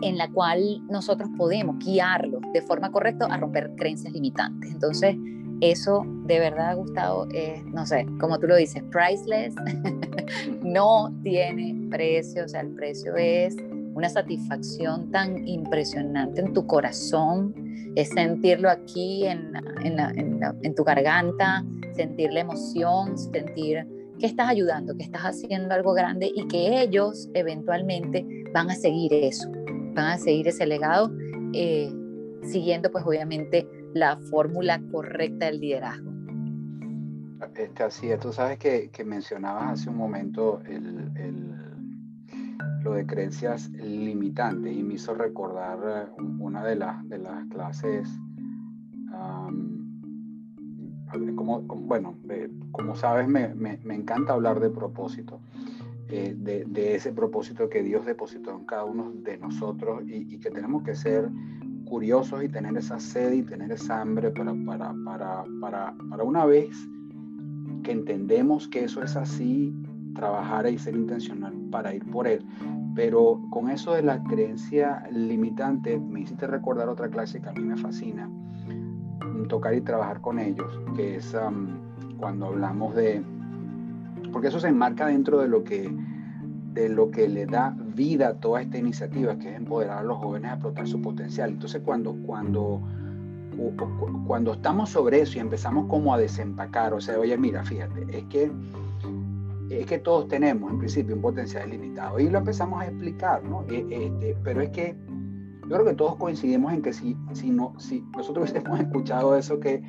en 0.02 0.18
la 0.18 0.30
cual 0.30 0.86
nosotros 0.90 1.30
podemos 1.38 1.78
guiarlos 1.80 2.42
de 2.52 2.62
forma 2.62 2.92
correcta 2.92 3.28
a 3.28 3.38
romper 3.38 3.72
creencias 3.78 4.12
limitantes. 4.12 4.70
Entonces, 4.70 5.16
eso 5.62 6.06
de 6.26 6.40
verdad, 6.40 6.76
Gustavo, 6.76 7.28
es, 7.32 7.64
no 7.64 7.86
sé, 7.86 8.06
como 8.20 8.38
tú 8.40 8.48
lo 8.48 8.58
dices, 8.58 8.84
priceless, 8.92 9.56
no 10.64 11.14
tiene 11.24 11.88
precio, 11.92 12.44
o 12.44 12.48
sea, 12.50 12.60
el 12.60 12.72
precio 12.72 13.16
es 13.16 13.56
una 13.94 14.10
satisfacción 14.10 15.12
tan 15.12 15.48
impresionante 15.48 16.42
en 16.42 16.52
tu 16.52 16.68
corazón, 16.68 17.56
es 17.96 18.10
sentirlo 18.10 18.70
aquí 18.70 19.26
en, 19.26 19.54
en, 19.86 20.76
tu 20.76 20.84
garganta, 20.84 21.64
sentir 21.96 22.34
la 22.34 22.42
emoción, 22.42 23.18
sentir 23.18 23.88
que 24.20 24.26
estás 24.26 24.50
ayudando, 24.50 24.96
que 24.96 25.04
estás 25.04 25.24
haciendo 25.24 25.74
algo 25.74 25.94
grande 25.94 26.32
y 26.34 26.48
que 26.48 26.82
ellos 26.82 27.30
eventualmente 27.34 28.26
van 28.54 28.70
a 28.70 28.76
seguir 28.76 29.14
eso, 29.14 29.52
van 29.94 30.06
a 30.06 30.18
seguir 30.18 30.48
ese 30.48 30.66
legado, 30.66 31.12
eh, 31.54 31.92
siguiendo 32.44 32.92
pues 32.92 33.06
obviamente 33.06 33.68
la 33.94 34.18
fórmula 34.18 34.82
correcta 34.92 35.46
del 35.48 35.60
liderazgo. 35.60 36.12
Este, 37.56 37.84
así 37.84 38.12
es, 38.12 38.20
tú 38.20 38.32
sabes 38.32 38.60
que, 38.60 38.90
que 38.90 39.04
mencionabas 39.04 39.80
hace 39.80 39.90
un 39.90 39.98
momento 39.98 40.62
el, 40.68 41.56
lo 42.84 42.94
de 42.94 43.06
creencias 43.06 43.70
limitantes 43.72 44.76
y 44.76 44.84
me 44.84 44.96
hizo 44.96 45.14
recordar 45.14 45.80
eh, 46.18 46.22
una 46.40 46.64
de, 46.64 46.76
las 46.76 47.08
de 47.10 47.18
las 47.18 47.46
clases, 47.48 48.08
como, 51.36 51.62
bueno, 51.62 52.16
como 52.72 52.96
sabes, 52.96 53.28
me, 53.28 53.54
me, 53.56 53.96
encanta 53.96 54.34
hablar 54.34 54.60
de 54.60 54.70
propósito, 54.70 55.40
eh, 56.10 56.36
de, 56.38 56.66
de, 56.66 56.96
ese 56.96 57.12
propósito 57.12 57.70
que 57.70 57.84
Dios 57.84 58.06
depositó 58.06 58.52
en 58.52 58.66
cada 58.66 58.86
uno 58.86 59.12
de 59.14 59.38
nosotros 59.38 60.04
y, 60.06 60.34
y, 60.34 60.40
que 60.40 60.50
tenemos 60.50 60.84
que 60.84 60.96
ser 60.96 61.30
curiosos 61.86 62.44
y 62.44 62.50
tener 62.50 62.76
esa 62.78 63.00
sed 63.00 63.34
y 63.34 63.44
tener 63.44 63.72
esa 63.72 64.02
hambre 64.02 64.32
para, 64.32 64.54
para, 64.66 64.94
para, 65.06 65.46
para, 65.62 65.96
para 66.10 66.24
una 66.24 66.46
vez 66.46 66.78
que 67.84 67.92
entendemos 67.92 68.68
que 68.68 68.84
eso 68.84 69.02
es 69.02 69.16
así, 69.16 69.74
trabajar 70.14 70.70
y 70.70 70.78
ser 70.78 70.96
intencional 70.96 71.54
para 71.72 71.94
ir 71.94 72.06
por 72.12 72.28
él. 72.28 72.46
Pero 72.96 73.42
con 73.52 73.70
eso 73.70 73.94
de 73.94 74.02
la 74.02 74.24
creencia 74.24 75.08
limitante, 75.12 76.00
me 76.00 76.22
hiciste 76.22 76.48
recordar 76.48 76.90
otra 76.90 77.10
clase 77.10 77.40
que 77.40 77.50
a 77.50 77.54
mí 77.54 77.62
me 77.62 77.78
fascina, 77.78 78.30
tocar 79.48 79.74
y 79.74 79.82
trabajar 79.82 80.22
con 80.22 80.40
ellos, 80.40 80.80
que 80.96 81.18
es 81.18 81.36
cuando 82.18 82.48
hablamos 82.48 82.96
de, 82.96 83.22
porque 84.32 84.48
eso 84.48 84.60
se 84.60 84.70
enmarca 84.70 85.08
dentro 85.08 85.40
de 85.40 85.48
lo 85.48 85.64
que 85.64 85.92
de 86.74 86.90
lo 86.90 87.10
que 87.10 87.28
le 87.28 87.48
da 87.48 87.76
vida 87.96 88.28
a 88.30 88.34
toda 88.36 88.62
esta 88.62 88.78
iniciativa, 88.78 89.36
que 89.40 89.50
es 89.50 89.58
empoderar 89.58 89.98
a 89.98 90.04
los 90.04 90.18
jóvenes 90.20 90.52
a 90.52 90.54
explotar 90.54 90.88
su 90.88 91.02
potencial. 91.02 91.50
Entonces, 91.50 91.82
cuando, 91.84 92.16
cuando 92.24 92.84
cuando 94.28 94.54
estamos 94.54 94.90
sobre 94.92 95.22
eso 95.22 95.38
y 95.38 95.42
empezamos 95.42 95.88
como 95.88 96.14
a 96.14 96.18
desempacar, 96.18 96.94
o 96.94 97.02
sea, 97.02 97.20
oye, 97.20 97.38
mira, 97.38 97.64
fíjate, 97.64 98.06
es 98.16 98.24
que, 98.26 98.52
es 99.70 99.86
que 99.86 100.00
todos 100.00 100.28
tenemos 100.28 100.72
en 100.72 100.80
principio 100.80 101.16
un 101.16 101.22
potencial 101.22 101.70
limitado 101.70 102.20
y 102.20 102.30
lo 102.30 102.40
empezamos 102.40 102.82
a 102.82 102.86
explicar, 102.86 103.44
¿no? 103.44 103.66
E, 103.70 103.86
este, 103.90 104.38
pero 104.44 104.62
es 104.62 104.70
que 104.70 104.96
yo 105.68 105.76
creo 105.76 105.86
que 105.86 105.94
todos 105.94 106.16
coincidimos 106.16 106.74
en 106.74 106.82
que 106.82 106.94
si, 106.94 107.18
si, 107.34 107.50
no, 107.50 107.74
si 107.78 108.04
nosotros 108.16 108.50
hubiésemos 108.52 108.80
escuchado 108.80 109.36
eso 109.36 109.60
que, 109.60 109.84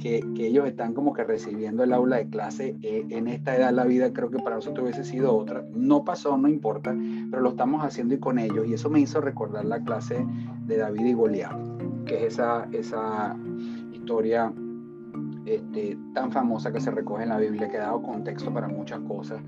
que, 0.00 0.22
ellos 0.38 0.66
están 0.66 0.94
como 0.94 1.12
que 1.12 1.24
recibiendo 1.24 1.84
el 1.84 1.92
aula 1.92 2.16
de 2.16 2.28
clase 2.28 2.76
eh, 2.82 3.06
en 3.08 3.28
esta 3.28 3.56
edad 3.56 3.66
de 3.66 3.72
la 3.72 3.84
vida, 3.84 4.12
creo 4.12 4.30
que 4.30 4.38
para 4.38 4.56
nosotros 4.56 4.84
hubiese 4.84 5.04
sido 5.04 5.34
otra. 5.34 5.64
No 5.74 6.04
pasó, 6.04 6.36
no 6.36 6.48
importa, 6.48 6.94
pero 7.30 7.42
lo 7.42 7.50
estamos 7.50 7.84
haciendo 7.84 8.14
y 8.14 8.18
con 8.18 8.38
ellos. 8.38 8.66
Y 8.66 8.74
eso 8.74 8.90
me 8.90 9.00
hizo 9.00 9.20
recordar 9.20 9.64
la 9.64 9.82
clase 9.82 10.26
de 10.66 10.76
David 10.76 11.06
y 11.06 11.12
Goliat 11.14 11.72
que 12.04 12.26
es 12.26 12.34
esa, 12.34 12.68
esa 12.72 13.36
historia 13.92 14.52
este, 15.46 15.96
tan 16.14 16.32
famosa 16.32 16.72
que 16.72 16.80
se 16.80 16.90
recoge 16.90 17.24
en 17.24 17.30
la 17.30 17.38
Biblia, 17.38 17.68
que 17.68 17.78
ha 17.78 17.82
dado 17.82 18.02
contexto 18.02 18.52
para 18.52 18.68
muchas 18.68 19.00
cosas. 19.00 19.40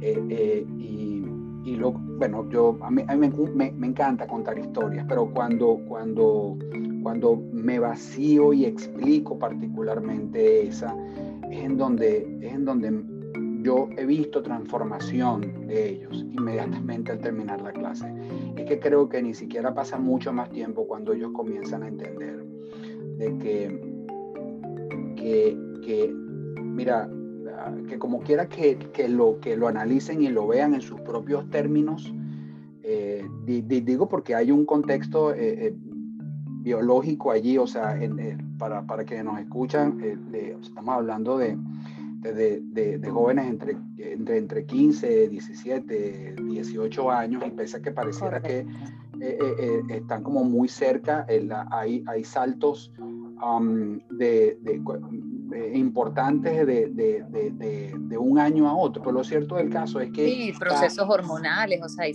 Eh, 0.00 0.22
eh, 0.28 0.66
y, 0.78 1.24
y 1.64 1.76
lo, 1.76 1.92
bueno, 2.20 2.46
yo, 2.50 2.76
a 2.82 2.90
mí, 2.90 3.02
a 3.08 3.16
mí 3.16 3.30
me, 3.54 3.86
encanta 3.86 4.26
contar 4.26 4.58
historias, 4.58 5.06
pero 5.08 5.30
cuando, 5.30 5.80
cuando, 5.88 6.54
cuando 7.02 7.42
me 7.50 7.78
vacío 7.78 8.52
y 8.52 8.66
explico 8.66 9.38
particularmente 9.38 10.66
esa, 10.66 10.94
es 11.50 11.64
en 11.64 11.78
donde, 11.78 12.38
es 12.42 12.52
en 12.52 12.66
donde 12.66 13.02
yo 13.62 13.88
he 13.96 14.04
visto 14.04 14.42
transformación 14.42 15.66
de 15.66 15.88
ellos 15.88 16.26
inmediatamente 16.30 17.10
al 17.10 17.20
terminar 17.20 17.62
la 17.62 17.72
clase. 17.72 18.12
Es 18.54 18.66
que 18.66 18.78
creo 18.78 19.08
que 19.08 19.22
ni 19.22 19.32
siquiera 19.32 19.72
pasa 19.72 19.96
mucho 19.96 20.30
más 20.30 20.50
tiempo 20.50 20.86
cuando 20.86 21.14
ellos 21.14 21.32
comienzan 21.32 21.84
a 21.84 21.88
entender 21.88 22.44
de 23.16 23.38
que, 23.38 23.80
que, 25.16 26.14
mira, 26.62 27.08
que 27.88 27.98
como 27.98 28.20
quiera 28.20 28.48
que, 28.48 28.76
que, 28.92 29.08
lo, 29.08 29.40
que 29.40 29.56
lo 29.56 29.68
analicen 29.68 30.22
y 30.22 30.28
lo 30.28 30.46
vean 30.46 30.74
en 30.74 30.80
sus 30.80 31.00
propios 31.00 31.48
términos, 31.50 32.12
eh, 32.82 33.26
digo 33.44 34.08
porque 34.08 34.34
hay 34.34 34.50
un 34.50 34.64
contexto 34.64 35.32
eh, 35.32 35.66
eh, 35.66 35.74
biológico 36.62 37.30
allí, 37.30 37.58
o 37.58 37.66
sea, 37.66 37.98
para, 38.58 38.86
para 38.86 39.04
quienes 39.04 39.24
nos 39.24 39.38
escuchan, 39.38 40.00
estamos 40.62 40.94
hablando 40.94 41.38
de 41.38 41.56
de, 42.22 43.10
jóvenes 43.10 43.46
entre, 43.46 43.76
entre, 43.98 44.36
entre 44.36 44.66
15, 44.66 45.28
17, 45.28 46.36
18 46.36 47.10
años, 47.10 47.42
y 47.46 47.50
pese 47.50 47.78
a 47.78 47.80
que 47.80 47.92
pareciera 47.92 48.42
que 48.42 48.66
están 49.88 50.22
como 50.22 50.44
muy 50.44 50.68
cerca, 50.68 51.26
hay, 51.70 52.04
hay 52.06 52.24
saltos 52.24 52.92
um, 52.98 53.98
de, 54.10 54.58
importantes 55.74 56.66
de, 56.66 58.18
un 58.18 58.38
año 58.38 58.68
a 58.68 58.76
otro, 58.76 59.02
pero 59.02 59.12
lo 59.12 59.24
cierto 59.24 59.56
del 59.56 59.70
caso 59.70 60.00
es 60.00 60.10
que... 60.10 60.26
Sí, 60.26 60.52
procesos 60.58 61.08
hormonales, 61.08 61.80
o 61.82 61.88
sea, 61.88 62.04
hay, 62.04 62.14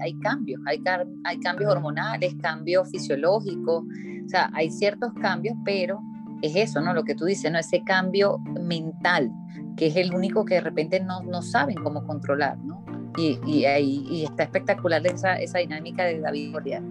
hay 0.00 0.18
cambios, 0.18 0.60
hay, 0.66 0.82
hay 1.24 1.38
cambios 1.40 1.70
hormonales, 1.70 2.34
cambios 2.40 2.88
fisiológicos, 2.90 3.84
o 3.84 4.28
sea, 4.28 4.50
hay 4.54 4.70
ciertos 4.70 5.12
cambios, 5.20 5.56
pero 5.64 6.00
es 6.42 6.56
eso, 6.56 6.80
¿no? 6.80 6.92
Lo 6.92 7.04
que 7.04 7.14
tú 7.14 7.24
dices, 7.24 7.50
¿no? 7.50 7.58
Ese 7.58 7.82
cambio 7.84 8.38
mental, 8.60 9.32
que 9.76 9.86
es 9.86 9.96
el 9.96 10.14
único 10.14 10.44
que 10.44 10.54
de 10.54 10.60
repente 10.60 11.00
no, 11.00 11.22
no 11.22 11.40
saben 11.42 11.76
cómo 11.76 12.04
controlar, 12.04 12.58
¿no? 12.58 12.84
Y, 13.16 13.38
y, 13.46 13.64
ahí, 13.66 14.04
y 14.10 14.24
está 14.24 14.42
espectacular 14.44 15.06
esa, 15.06 15.36
esa 15.36 15.58
dinámica 15.58 16.04
de 16.04 16.20
David 16.20 16.52
Goliat. 16.52 16.82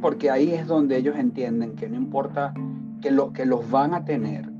Porque 0.00 0.30
ahí 0.30 0.52
es 0.52 0.66
donde 0.66 0.98
ellos 0.98 1.16
entienden 1.16 1.74
que 1.74 1.88
no 1.88 1.96
importa 1.96 2.52
que, 3.00 3.10
lo, 3.10 3.32
que 3.32 3.46
los 3.46 3.70
van 3.70 3.94
a 3.94 4.04
tener, 4.04 4.50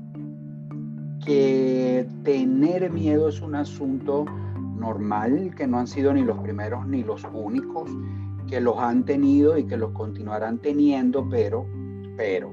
que 1.23 2.07
tener 2.23 2.91
miedo 2.91 3.29
es 3.29 3.41
un 3.41 3.55
asunto 3.55 4.25
normal, 4.77 5.53
que 5.55 5.67
no 5.67 5.79
han 5.79 5.87
sido 5.87 6.13
ni 6.13 6.23
los 6.23 6.37
primeros 6.39 6.87
ni 6.87 7.03
los 7.03 7.25
únicos, 7.33 7.89
que 8.47 8.59
los 8.61 8.77
han 8.77 9.05
tenido 9.05 9.57
y 9.57 9.65
que 9.65 9.77
los 9.77 9.91
continuarán 9.91 10.59
teniendo, 10.59 11.27
pero, 11.29 11.65
pero, 12.17 12.51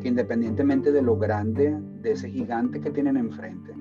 que 0.00 0.08
independientemente 0.08 0.92
de 0.92 1.02
lo 1.02 1.16
grande 1.16 1.76
de 2.00 2.12
ese 2.12 2.30
gigante 2.30 2.80
que 2.80 2.90
tienen 2.90 3.16
enfrente, 3.16 3.74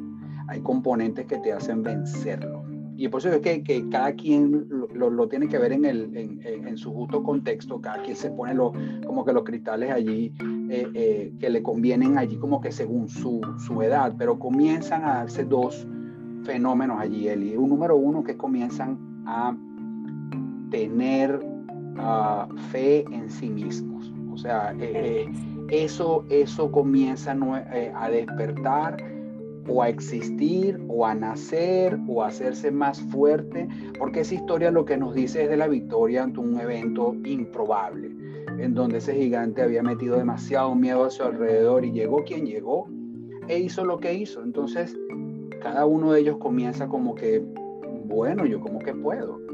hay 0.47 0.61
componentes 0.61 1.25
que 1.25 1.37
te 1.37 1.53
hacen 1.53 1.83
vencerlo. 1.83 2.56
Y 2.97 3.09
por 3.09 3.19
eso 3.19 3.29
es 3.29 3.41
que, 3.41 3.63
que 3.63 3.87
cada 3.89 4.11
quien 4.13 4.67
lo, 4.69 5.11
lo, 5.11 5.27
tiene 5.27 5.47
que 5.47 5.59
ver 5.59 5.71
en, 5.71 5.85
el, 5.85 6.17
en, 6.17 6.41
en, 6.43 6.77
su 6.77 6.91
justo 6.91 7.21
contexto, 7.21 7.79
cada 7.79 8.01
quien 8.01 8.15
se 8.15 8.31
pone 8.31 8.55
lo, 8.55 8.73
como 9.05 9.23
que 9.23 9.33
los 9.33 9.43
cristales 9.43 9.91
allí 9.91 10.33
eh, 10.71 10.87
eh, 10.95 11.33
que 11.39 11.51
le 11.51 11.61
convienen 11.61 12.17
allí 12.17 12.37
como 12.37 12.59
que 12.59 12.71
según 12.71 13.07
su, 13.07 13.39
su, 13.59 13.83
edad, 13.83 14.15
pero 14.17 14.39
comienzan 14.39 15.03
a 15.03 15.17
darse 15.17 15.45
dos 15.45 15.87
fenómenos 16.43 16.99
allí, 16.99 17.27
Eli. 17.27 17.55
Un 17.55 17.69
número 17.69 17.95
uno 17.95 18.23
que 18.23 18.35
comienzan 18.35 18.97
a 19.27 19.55
tener 20.71 21.39
uh, 21.99 22.51
fe 22.71 23.05
en 23.11 23.29
sí 23.29 23.47
mismos. 23.47 24.11
O 24.33 24.37
sea, 24.37 24.73
eh, 24.79 25.29
eso, 25.69 26.25
eso 26.29 26.71
comienza 26.71 27.37
a 27.95 28.09
despertar 28.09 28.97
o 29.67 29.81
a 29.81 29.89
existir 29.89 30.79
o 30.87 31.05
a 31.05 31.13
nacer 31.13 31.99
o 32.07 32.23
a 32.23 32.27
hacerse 32.27 32.71
más 32.71 33.01
fuerte, 33.01 33.67
porque 33.97 34.21
esa 34.21 34.35
historia 34.35 34.71
lo 34.71 34.85
que 34.85 34.97
nos 34.97 35.13
dice 35.13 35.43
es 35.43 35.49
de 35.49 35.57
la 35.57 35.67
victoria 35.67 36.23
ante 36.23 36.39
un 36.39 36.59
evento 36.59 37.15
improbable, 37.25 38.15
en 38.59 38.73
donde 38.73 38.97
ese 38.97 39.13
gigante 39.15 39.61
había 39.61 39.83
metido 39.83 40.17
demasiado 40.17 40.73
miedo 40.75 41.05
a 41.05 41.09
su 41.09 41.23
alrededor 41.23 41.85
y 41.85 41.91
llegó 41.91 42.23
quien 42.23 42.45
llegó 42.45 42.87
e 43.47 43.59
hizo 43.59 43.85
lo 43.85 43.99
que 43.99 44.13
hizo. 44.13 44.43
Entonces, 44.43 44.97
cada 45.61 45.85
uno 45.85 46.11
de 46.11 46.21
ellos 46.21 46.37
comienza 46.37 46.87
como 46.87 47.15
que, 47.15 47.43
bueno, 48.05 48.45
yo 48.45 48.59
como 48.59 48.79
que 48.79 48.93
puedo 48.93 49.47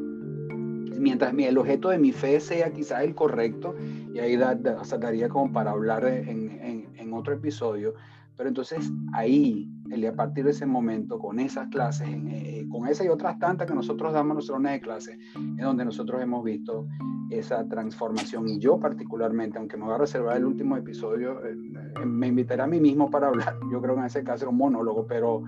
mientras 1.04 1.34
el 1.38 1.58
objeto 1.58 1.90
de 1.90 1.98
mi 1.98 2.12
fe 2.12 2.40
sea 2.40 2.72
quizás 2.72 3.04
el 3.04 3.14
correcto, 3.14 3.76
y 4.14 4.20
ahí 4.20 4.38
da, 4.38 4.56
daría 4.56 5.30
como 5.30 5.52
para 5.52 5.72
hablar 5.72 6.06
en, 6.06 6.90
en, 6.96 7.14
otro 7.14 7.36
episodio, 7.36 7.94
pero 8.36 8.50
entonces 8.50 8.92
ahí, 9.14 9.70
a 10.08 10.16
partir 10.16 10.44
de 10.46 10.52
ese 10.52 10.66
momento, 10.66 11.20
con 11.20 11.40
esas 11.40 11.68
clases, 11.70 12.08
eh, 12.10 12.66
con 12.70 12.88
esa 12.88 13.04
y 13.04 13.10
otras 13.10 13.38
tantas 13.40 13.68
que 13.68 13.76
nosotros 13.76 14.14
damos 14.14 14.32
en 14.32 14.36
nuestros 14.36 14.64
de 14.64 14.80
clase, 14.80 15.20
es 15.58 15.64
donde 15.64 15.86
nosotros 15.86 16.22
hemos 16.22 16.44
visto 16.44 16.88
esa 17.30 17.68
transformación. 17.68 18.48
Y 18.48 18.60
yo 18.60 18.80
particularmente, 18.80 19.58
aunque 19.58 19.78
me 19.78 19.86
voy 19.86 19.94
a 19.94 19.98
reservar 19.98 20.38
el 20.38 20.46
último 20.46 20.78
episodio, 20.78 21.44
eh, 21.46 21.56
eh, 22.02 22.06
me 22.06 22.28
invitaré 22.28 22.64
a 22.64 22.68
mí 22.68 22.80
mismo 22.80 23.10
para 23.10 23.28
hablar. 23.28 23.56
Yo 23.72 23.82
creo 23.82 23.96
que 23.96 24.02
en 24.02 24.08
ese 24.08 24.24
caso 24.24 24.46
era 24.46 24.52
un 24.52 24.58
monólogo, 24.58 25.06
pero 25.06 25.44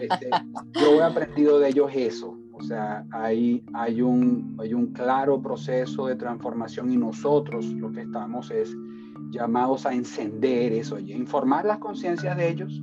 este, 0.00 0.30
yo 0.80 0.94
he 0.94 1.02
aprendido 1.02 1.58
de 1.58 1.68
ellos 1.68 1.90
eso, 1.94 2.38
O 2.52 2.62
sea, 2.62 3.04
hay, 3.10 3.64
hay, 3.74 4.02
un, 4.02 4.56
hay 4.58 4.74
un 4.74 4.92
claro 4.92 5.40
proceso 5.40 6.06
de 6.06 6.16
transformación 6.16 6.90
y 6.90 6.96
nosotros 6.96 7.66
lo 7.66 7.90
que 7.92 8.02
estamos 8.02 8.50
es 8.50 8.74
llamados 9.30 9.86
a 9.86 9.94
encender 9.94 10.72
eso, 10.72 10.98
y 10.98 11.12
informar 11.12 11.64
las 11.64 11.78
conciencias 11.78 12.36
de 12.36 12.48
ellos, 12.48 12.82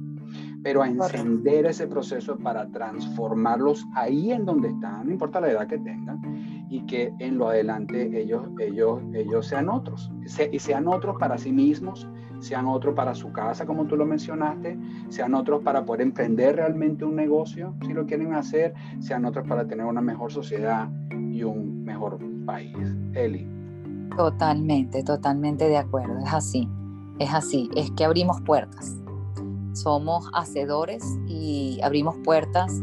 pero 0.63 0.81
a 0.81 0.87
encender 0.87 1.65
ese 1.65 1.87
proceso 1.87 2.37
para 2.37 2.67
transformarlos 2.67 3.85
ahí 3.95 4.31
en 4.31 4.45
donde 4.45 4.69
están, 4.69 5.05
no 5.05 5.11
importa 5.11 5.39
la 5.39 5.51
edad 5.51 5.67
que 5.67 5.77
tengan, 5.77 6.21
y 6.69 6.81
que 6.85 7.13
en 7.19 7.37
lo 7.37 7.49
adelante 7.49 8.21
ellos, 8.21 8.47
ellos, 8.59 9.01
ellos 9.13 9.47
sean 9.47 9.69
otros, 9.69 10.11
y 10.51 10.59
sean 10.59 10.87
otros 10.87 11.15
para 11.17 11.37
sí 11.37 11.51
mismos, 11.51 12.07
sean 12.39 12.67
otros 12.67 12.95
para 12.95 13.15
su 13.15 13.31
casa, 13.31 13.65
como 13.65 13.85
tú 13.85 13.95
lo 13.95 14.05
mencionaste, 14.05 14.77
sean 15.09 15.33
otros 15.33 15.61
para 15.63 15.85
poder 15.85 16.01
emprender 16.01 16.55
realmente 16.55 17.05
un 17.05 17.15
negocio, 17.15 17.75
si 17.85 17.93
lo 17.93 18.05
quieren 18.05 18.33
hacer, 18.33 18.73
sean 18.99 19.25
otros 19.25 19.47
para 19.47 19.67
tener 19.67 19.85
una 19.85 20.01
mejor 20.01 20.31
sociedad 20.31 20.89
y 21.11 21.43
un 21.43 21.83
mejor 21.83 22.19
país. 22.45 22.75
Eli. 23.13 23.47
Totalmente, 24.15 25.03
totalmente 25.03 25.67
de 25.67 25.77
acuerdo, 25.77 26.17
es 26.19 26.33
así, 26.33 26.67
es 27.19 27.33
así, 27.33 27.69
es 27.75 27.91
que 27.91 28.05
abrimos 28.05 28.41
puertas, 28.41 29.01
somos 29.73 30.29
hacedores 30.33 31.03
y 31.27 31.79
abrimos 31.83 32.15
puertas 32.23 32.81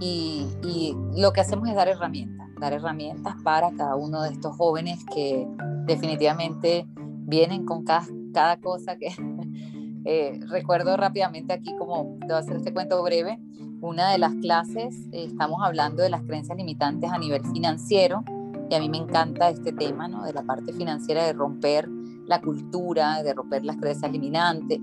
y, 0.00 0.46
y 0.62 0.96
lo 1.16 1.32
que 1.32 1.40
hacemos 1.40 1.68
es 1.68 1.74
dar 1.74 1.88
herramientas, 1.88 2.48
dar 2.58 2.72
herramientas 2.72 3.34
para 3.42 3.70
cada 3.72 3.96
uno 3.96 4.22
de 4.22 4.30
estos 4.30 4.56
jóvenes 4.56 5.04
que 5.12 5.46
definitivamente 5.86 6.86
vienen 6.96 7.64
con 7.64 7.84
cada, 7.84 8.06
cada 8.32 8.60
cosa 8.60 8.96
que 8.96 9.08
eh, 10.04 10.40
recuerdo 10.48 10.96
rápidamente 10.96 11.52
aquí, 11.52 11.74
como 11.78 12.18
te 12.26 12.32
a 12.32 12.38
hacer 12.38 12.56
este 12.56 12.72
cuento 12.72 13.02
breve, 13.02 13.38
una 13.80 14.10
de 14.10 14.18
las 14.18 14.34
clases 14.34 14.94
eh, 15.12 15.24
estamos 15.24 15.60
hablando 15.62 16.02
de 16.02 16.10
las 16.10 16.22
creencias 16.22 16.56
limitantes 16.56 17.10
a 17.10 17.18
nivel 17.18 17.42
financiero 17.52 18.24
y 18.68 18.74
a 18.74 18.78
mí 18.78 18.88
me 18.88 18.98
encanta 18.98 19.48
este 19.48 19.72
tema, 19.72 20.06
¿no? 20.06 20.22
De 20.22 20.32
la 20.32 20.42
parte 20.42 20.72
financiera, 20.72 21.24
de 21.24 21.32
romper 21.32 21.88
la 22.30 22.40
cultura, 22.40 23.24
de 23.24 23.34
romper 23.34 23.64
las 23.64 23.76
creencias 23.76 24.12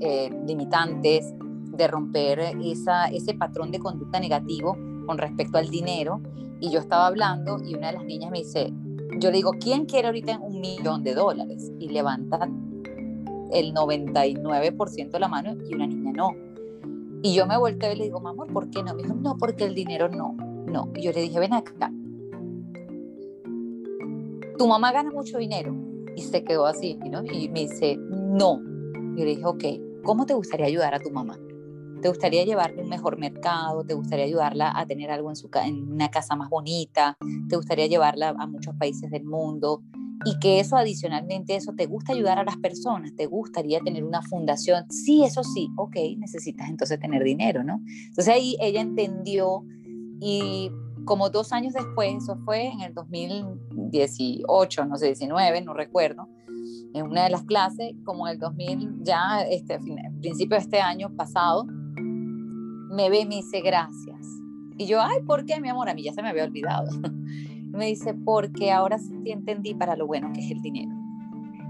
eh, 0.01 0.29
limitantes 0.45 1.33
de 1.71 1.87
romper 1.87 2.39
esa, 2.61 3.05
ese 3.05 3.35
patrón 3.35 3.71
de 3.71 3.79
conducta 3.79 4.19
negativo 4.19 4.77
con 5.05 5.17
respecto 5.17 5.57
al 5.57 5.69
dinero. 5.69 6.19
Y 6.59 6.71
yo 6.71 6.79
estaba 6.79 7.07
hablando 7.07 7.59
y 7.63 7.75
una 7.75 7.87
de 7.87 7.93
las 7.93 8.03
niñas 8.03 8.31
me 8.31 8.39
dice, 8.39 8.73
yo 9.19 9.31
le 9.31 9.37
digo, 9.37 9.51
¿quién 9.61 9.85
quiere 9.85 10.07
ahorita 10.07 10.39
un 10.39 10.59
millón 10.59 11.03
de 11.03 11.13
dólares? 11.13 11.71
Y 11.79 11.87
levanta 11.87 12.49
el 13.53 13.73
99% 13.73 15.09
de 15.09 15.19
la 15.19 15.29
mano 15.29 15.55
y 15.69 15.73
una 15.73 15.87
niña 15.87 16.11
no. 16.11 16.31
Y 17.23 17.33
yo 17.33 17.47
me 17.47 17.57
volteo 17.57 17.93
y 17.93 17.95
le 17.95 18.03
digo, 18.05 18.19
mamá, 18.19 18.45
¿por 18.47 18.69
qué 18.69 18.83
no? 18.83 18.93
Me 18.93 19.03
dijo, 19.03 19.15
no, 19.15 19.37
porque 19.37 19.63
el 19.63 19.73
dinero 19.73 20.09
no, 20.09 20.33
no. 20.33 20.91
Y 20.95 21.01
yo 21.01 21.13
le 21.13 21.21
dije, 21.21 21.39
ven 21.39 21.53
acá. 21.53 21.93
Tu 24.57 24.67
mamá 24.67 24.91
gana 24.91 25.11
mucho 25.11 25.37
dinero. 25.37 25.86
Y 26.17 26.23
se 26.23 26.43
quedó 26.43 26.65
así, 26.65 26.95
¿no? 26.95 27.23
Y 27.23 27.47
me 27.47 27.61
dice, 27.61 27.95
no. 27.95 28.59
Y 29.15 29.19
yo 29.19 29.25
le 29.25 29.35
dije, 29.35 29.45
ok, 29.45 29.63
¿cómo 30.03 30.25
te 30.25 30.33
gustaría 30.33 30.65
ayudar 30.65 30.95
a 30.95 30.99
tu 30.99 31.11
mamá? 31.11 31.37
¿Te 32.01 32.09
gustaría 32.09 32.43
llevarle 32.43 32.81
un 32.81 32.89
mejor 32.89 33.19
mercado? 33.19 33.83
¿Te 33.83 33.93
gustaría 33.93 34.25
ayudarla 34.25 34.73
a 34.75 34.87
tener 34.87 35.11
algo 35.11 35.29
en, 35.29 35.35
su, 35.35 35.47
en 35.63 35.91
una 35.91 36.09
casa 36.09 36.35
más 36.35 36.49
bonita? 36.49 37.15
¿Te 37.47 37.55
gustaría 37.55 37.85
llevarla 37.85 38.29
a 38.29 38.47
muchos 38.47 38.73
países 38.75 39.11
del 39.11 39.25
mundo? 39.25 39.83
y 40.25 40.39
que 40.39 40.59
eso 40.59 40.75
adicionalmente, 40.75 41.55
eso 41.55 41.73
te 41.73 41.85
gusta 41.85 42.11
ayudar 42.11 42.39
a 42.39 42.43
las 42.43 42.57
personas, 42.57 43.15
te 43.15 43.27
gustaría 43.27 43.79
tener 43.81 44.03
una 44.03 44.23
fundación, 44.23 44.89
sí, 44.89 45.23
eso 45.23 45.43
sí, 45.43 45.69
ok, 45.77 45.95
necesitas 46.17 46.69
entonces 46.69 46.99
tener 46.99 47.23
dinero, 47.23 47.63
¿no? 47.63 47.79
Entonces 48.07 48.33
ahí 48.33 48.57
ella 48.59 48.81
entendió 48.81 49.63
y 50.19 50.71
como 51.07 51.31
dos 51.31 51.51
años 51.51 51.73
después, 51.73 52.23
eso 52.23 52.37
fue 52.45 52.67
en 52.67 52.81
el 52.81 52.93
2018, 52.93 54.85
no 54.85 54.97
sé, 54.97 55.07
19, 55.07 55.61
no 55.61 55.73
recuerdo, 55.73 56.27
en 56.93 57.07
una 57.07 57.23
de 57.23 57.29
las 57.31 57.43
clases, 57.43 57.95
como 58.03 58.27
en 58.27 58.33
el 58.33 58.39
2000, 58.39 59.03
ya 59.03 59.41
este, 59.49 59.79
principio 60.21 60.57
de 60.57 60.63
este 60.63 60.81
año 60.81 61.09
pasado, 61.15 61.65
me 61.65 63.09
ve 63.09 63.21
y 63.21 63.25
me 63.25 63.35
dice 63.37 63.61
gracias. 63.61 64.19
Y 64.77 64.85
yo, 64.85 65.01
ay, 65.01 65.21
¿por 65.25 65.45
qué, 65.45 65.59
mi 65.59 65.69
amor? 65.69 65.89
A 65.89 65.95
mí 65.95 66.03
ya 66.03 66.13
se 66.13 66.21
me 66.21 66.29
había 66.29 66.43
olvidado. 66.43 66.89
me 67.71 67.87
dice, 67.87 68.13
porque 68.13 68.71
ahora 68.71 68.99
sí 68.99 69.13
entendí 69.25 69.73
para 69.73 69.95
lo 69.95 70.05
bueno 70.05 70.31
que 70.33 70.45
es 70.45 70.51
el 70.51 70.61
dinero. 70.61 70.91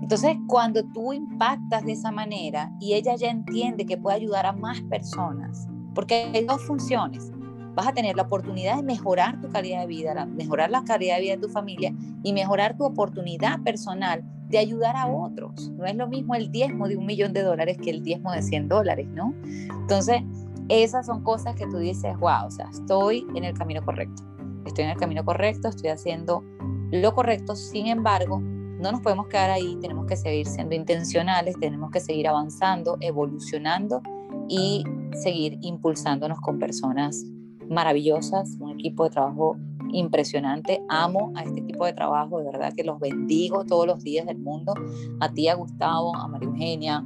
Entonces, 0.01 0.37
cuando 0.47 0.83
tú 0.93 1.13
impactas 1.13 1.85
de 1.85 1.93
esa 1.93 2.11
manera 2.11 2.71
y 2.79 2.93
ella 2.93 3.15
ya 3.15 3.29
entiende 3.29 3.85
que 3.85 3.97
puede 3.97 4.17
ayudar 4.17 4.45
a 4.45 4.51
más 4.51 4.81
personas, 4.81 5.67
porque 5.93 6.29
hay 6.33 6.45
dos 6.45 6.61
funciones, 6.63 7.31
vas 7.77 7.87
a 7.87 7.93
tener 7.93 8.17
la 8.17 8.23
oportunidad 8.23 8.75
de 8.75 8.83
mejorar 8.83 9.39
tu 9.39 9.47
calidad 9.49 9.79
de 9.79 9.87
vida, 9.87 10.25
mejorar 10.25 10.69
la 10.69 10.83
calidad 10.83 11.15
de 11.15 11.21
vida 11.21 11.35
de 11.35 11.41
tu 11.41 11.49
familia 11.49 11.93
y 12.23 12.33
mejorar 12.33 12.75
tu 12.75 12.83
oportunidad 12.83 13.61
personal 13.61 14.23
de 14.49 14.57
ayudar 14.57 14.97
a 14.97 15.07
otros. 15.07 15.69
No 15.77 15.85
es 15.85 15.95
lo 15.95 16.07
mismo 16.07 16.35
el 16.35 16.51
diezmo 16.51 16.87
de 16.87 16.97
un 16.97 17.05
millón 17.05 17.33
de 17.33 17.43
dólares 17.43 17.77
que 17.77 17.91
el 17.91 18.03
diezmo 18.03 18.31
de 18.31 18.41
100 18.41 18.67
dólares, 18.67 19.07
¿no? 19.09 19.33
Entonces, 19.81 20.21
esas 20.67 21.05
son 21.05 21.23
cosas 21.23 21.55
que 21.55 21.67
tú 21.67 21.77
dices, 21.77 22.17
wow, 22.17 22.47
o 22.47 22.51
sea, 22.51 22.67
estoy 22.69 23.25
en 23.35 23.43
el 23.43 23.53
camino 23.53 23.85
correcto 23.85 24.23
estoy 24.67 24.85
en 24.85 24.91
el 24.91 24.97
camino 24.97 25.23
correcto, 25.25 25.69
estoy 25.69 25.89
haciendo 25.89 26.43
lo 26.91 27.13
correcto, 27.13 27.55
sin 27.55 27.87
embargo, 27.87 28.39
no 28.39 28.91
nos 28.91 29.01
podemos 29.01 29.27
quedar 29.27 29.49
ahí, 29.49 29.77
tenemos 29.81 30.05
que 30.05 30.15
seguir 30.15 30.45
siendo 30.45 30.75
intencionales, 30.75 31.55
tenemos 31.59 31.89
que 31.91 31.99
seguir 31.99 32.27
avanzando, 32.27 32.97
evolucionando 33.01 34.01
y 34.47 34.83
seguir 35.13 35.57
impulsándonos 35.61 36.39
con 36.39 36.59
personas 36.59 37.25
maravillosas, 37.69 38.57
un 38.59 38.71
equipo 38.71 39.05
de 39.05 39.09
trabajo 39.11 39.57
impresionante. 39.91 40.81
Amo 40.89 41.31
a 41.35 41.43
este 41.43 41.61
tipo 41.61 41.85
de 41.85 41.93
trabajo, 41.93 42.39
de 42.39 42.45
verdad 42.45 42.73
que 42.73 42.83
los 42.83 42.99
bendigo 42.99 43.65
todos 43.65 43.87
los 43.87 44.03
días 44.03 44.25
del 44.25 44.39
mundo. 44.39 44.73
A 45.19 45.31
ti, 45.31 45.47
a 45.47 45.55
Gustavo, 45.55 46.15
a 46.15 46.27
María 46.27 46.49
Eugenia, 46.49 47.05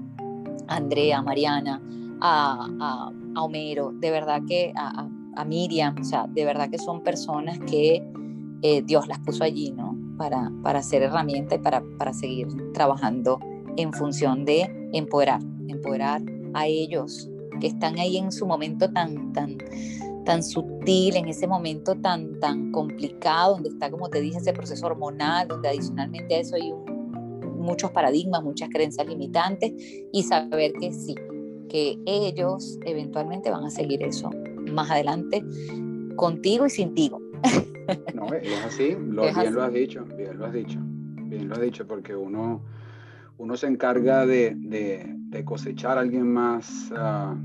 a 0.68 0.76
Andrea, 0.76 1.20
a 1.20 1.22
Mariana, 1.22 1.82
a, 2.22 2.68
a, 2.80 3.12
a 3.36 3.44
Homero, 3.44 3.92
de 3.94 4.12
verdad 4.12 4.42
que 4.48 4.74
a, 4.76 5.08
a 5.36 5.46
Miriam, 5.46 5.96
o 6.00 6.04
sea, 6.04 6.28
de 6.28 6.46
verdad 6.46 6.70
que 6.70 6.78
son 6.78 7.02
personas 7.02 7.60
que 7.60 8.04
eh, 8.62 8.82
Dios 8.84 9.08
las 9.08 9.20
puso 9.20 9.44
allí, 9.44 9.72
¿no? 9.72 9.98
Para, 10.18 10.52
para 10.62 10.84
ser 10.84 11.04
herramienta 11.04 11.56
y 11.56 11.60
para, 11.60 11.82
para 11.98 12.14
seguir 12.14 12.48
trabajando 12.74 13.40
en 13.78 13.92
función 13.94 14.46
de 14.46 14.90
empoderar, 14.94 15.42
empoderar 15.68 16.22
a 16.54 16.68
ellos 16.68 17.30
que 17.60 17.68
están 17.68 17.98
ahí 17.98 18.18
en 18.18 18.32
su 18.32 18.46
momento 18.46 18.92
tan, 18.92 19.34
tan, 19.34 19.58
tan 20.26 20.44
sutil, 20.44 21.16
en 21.16 21.28
ese 21.28 21.48
momento 21.48 21.96
tan, 21.96 22.40
tan 22.40 22.72
complicado, 22.72 23.54
donde 23.54 23.70
está, 23.70 23.90
como 23.90 24.10
te 24.10 24.22
dije, 24.22 24.38
ese 24.38 24.54
proceso 24.54 24.86
hormonal, 24.86 25.48
donde 25.48 25.70
adicionalmente 25.70 26.36
a 26.36 26.40
eso 26.40 26.56
hay 26.56 26.74
muchos 27.58 27.92
paradigmas, 27.92 28.44
muchas 28.44 28.70
creencias 28.70 29.08
limitantes, 29.08 29.74
y 30.12 30.24
saber 30.24 30.74
que 30.74 30.92
sí, 30.92 31.16
que 31.70 31.98
ellos 32.06 32.80
eventualmente 32.86 33.50
van 33.50 33.64
a 33.64 33.70
seguir 33.70 34.04
eso 34.04 34.30
más 34.72 34.92
adelante 34.92 35.44
contigo 36.16 36.66
y 36.66 36.70
sin 36.70 36.94
ti. 36.94 37.12
No, 38.14 38.28
es 38.34 38.66
así, 38.66 38.96
lo, 39.08 39.24
bien 39.24 39.54
lo 39.54 39.64
has 39.64 39.74
dicho, 39.74 40.06
bien 40.06 40.38
lo 40.38 40.46
has 40.46 40.54
dicho, 40.54 40.80
bien 41.24 41.48
lo 41.50 41.56
has 41.56 41.62
dicho, 41.62 41.88
porque 41.88 42.16
uno, 42.16 42.62
uno 43.38 43.58
se 43.58 43.68
encarga 43.68 44.26
de, 44.26 44.54
de, 44.56 45.46
cosechar 45.46 45.98
a 45.98 46.02
alguien 46.02 46.32
más, 46.32 46.92
uh, 46.92 47.36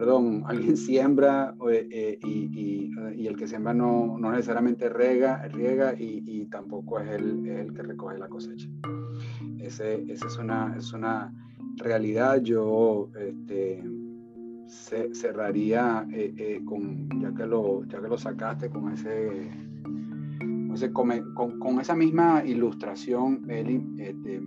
perdón, 0.00 0.44
alguien 0.46 0.78
siembra 0.78 1.54
eh, 1.70 2.18
y, 2.24 2.90
y, 3.18 3.26
el 3.26 3.36
que 3.36 3.46
siembra 3.46 3.74
no, 3.74 4.16
no 4.18 4.32
necesariamente 4.32 4.88
rega, 4.88 5.46
riega 5.48 5.94
y, 5.96 6.46
tampoco 6.46 6.98
es 6.98 7.10
el, 7.10 7.72
que 7.74 7.82
recoge 7.82 8.18
la 8.18 8.28
cosecha. 8.28 8.66
Ese, 9.58 10.02
esa 10.10 10.26
es 10.26 10.38
una, 10.38 10.74
es 10.76 10.92
una 10.94 11.32
realidad. 11.76 12.40
Yo, 12.40 13.10
este, 13.14 13.84
cerraría 15.12 16.06
eh, 16.12 16.32
eh, 16.36 16.60
con, 16.64 17.08
ya 17.20 17.34
que, 17.34 17.46
lo, 17.46 17.84
ya 17.84 18.00
que 18.00 18.08
lo 18.08 18.16
sacaste 18.16 18.70
con 18.70 18.92
ese, 18.92 19.50
con, 20.92 21.58
con, 21.58 21.78
esa 21.78 21.94
misma 21.94 22.42
ilustración, 22.44 23.44
Eli, 23.50 23.84
este, 23.98 24.40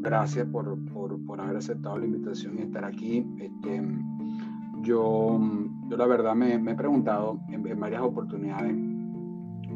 gracias 0.00 0.46
por, 0.48 0.76
por, 0.86 1.24
por, 1.24 1.40
haber 1.40 1.58
aceptado 1.58 1.98
la 1.98 2.06
invitación 2.06 2.58
y 2.58 2.62
estar 2.62 2.84
aquí. 2.84 3.24
Este, 3.38 3.80
yo, 4.82 5.40
yo 5.88 5.96
la 5.96 6.06
verdad 6.06 6.34
me, 6.34 6.54
he 6.54 6.74
preguntado 6.74 7.40
en, 7.48 7.80
varias 7.80 8.02
oportunidades 8.02 8.74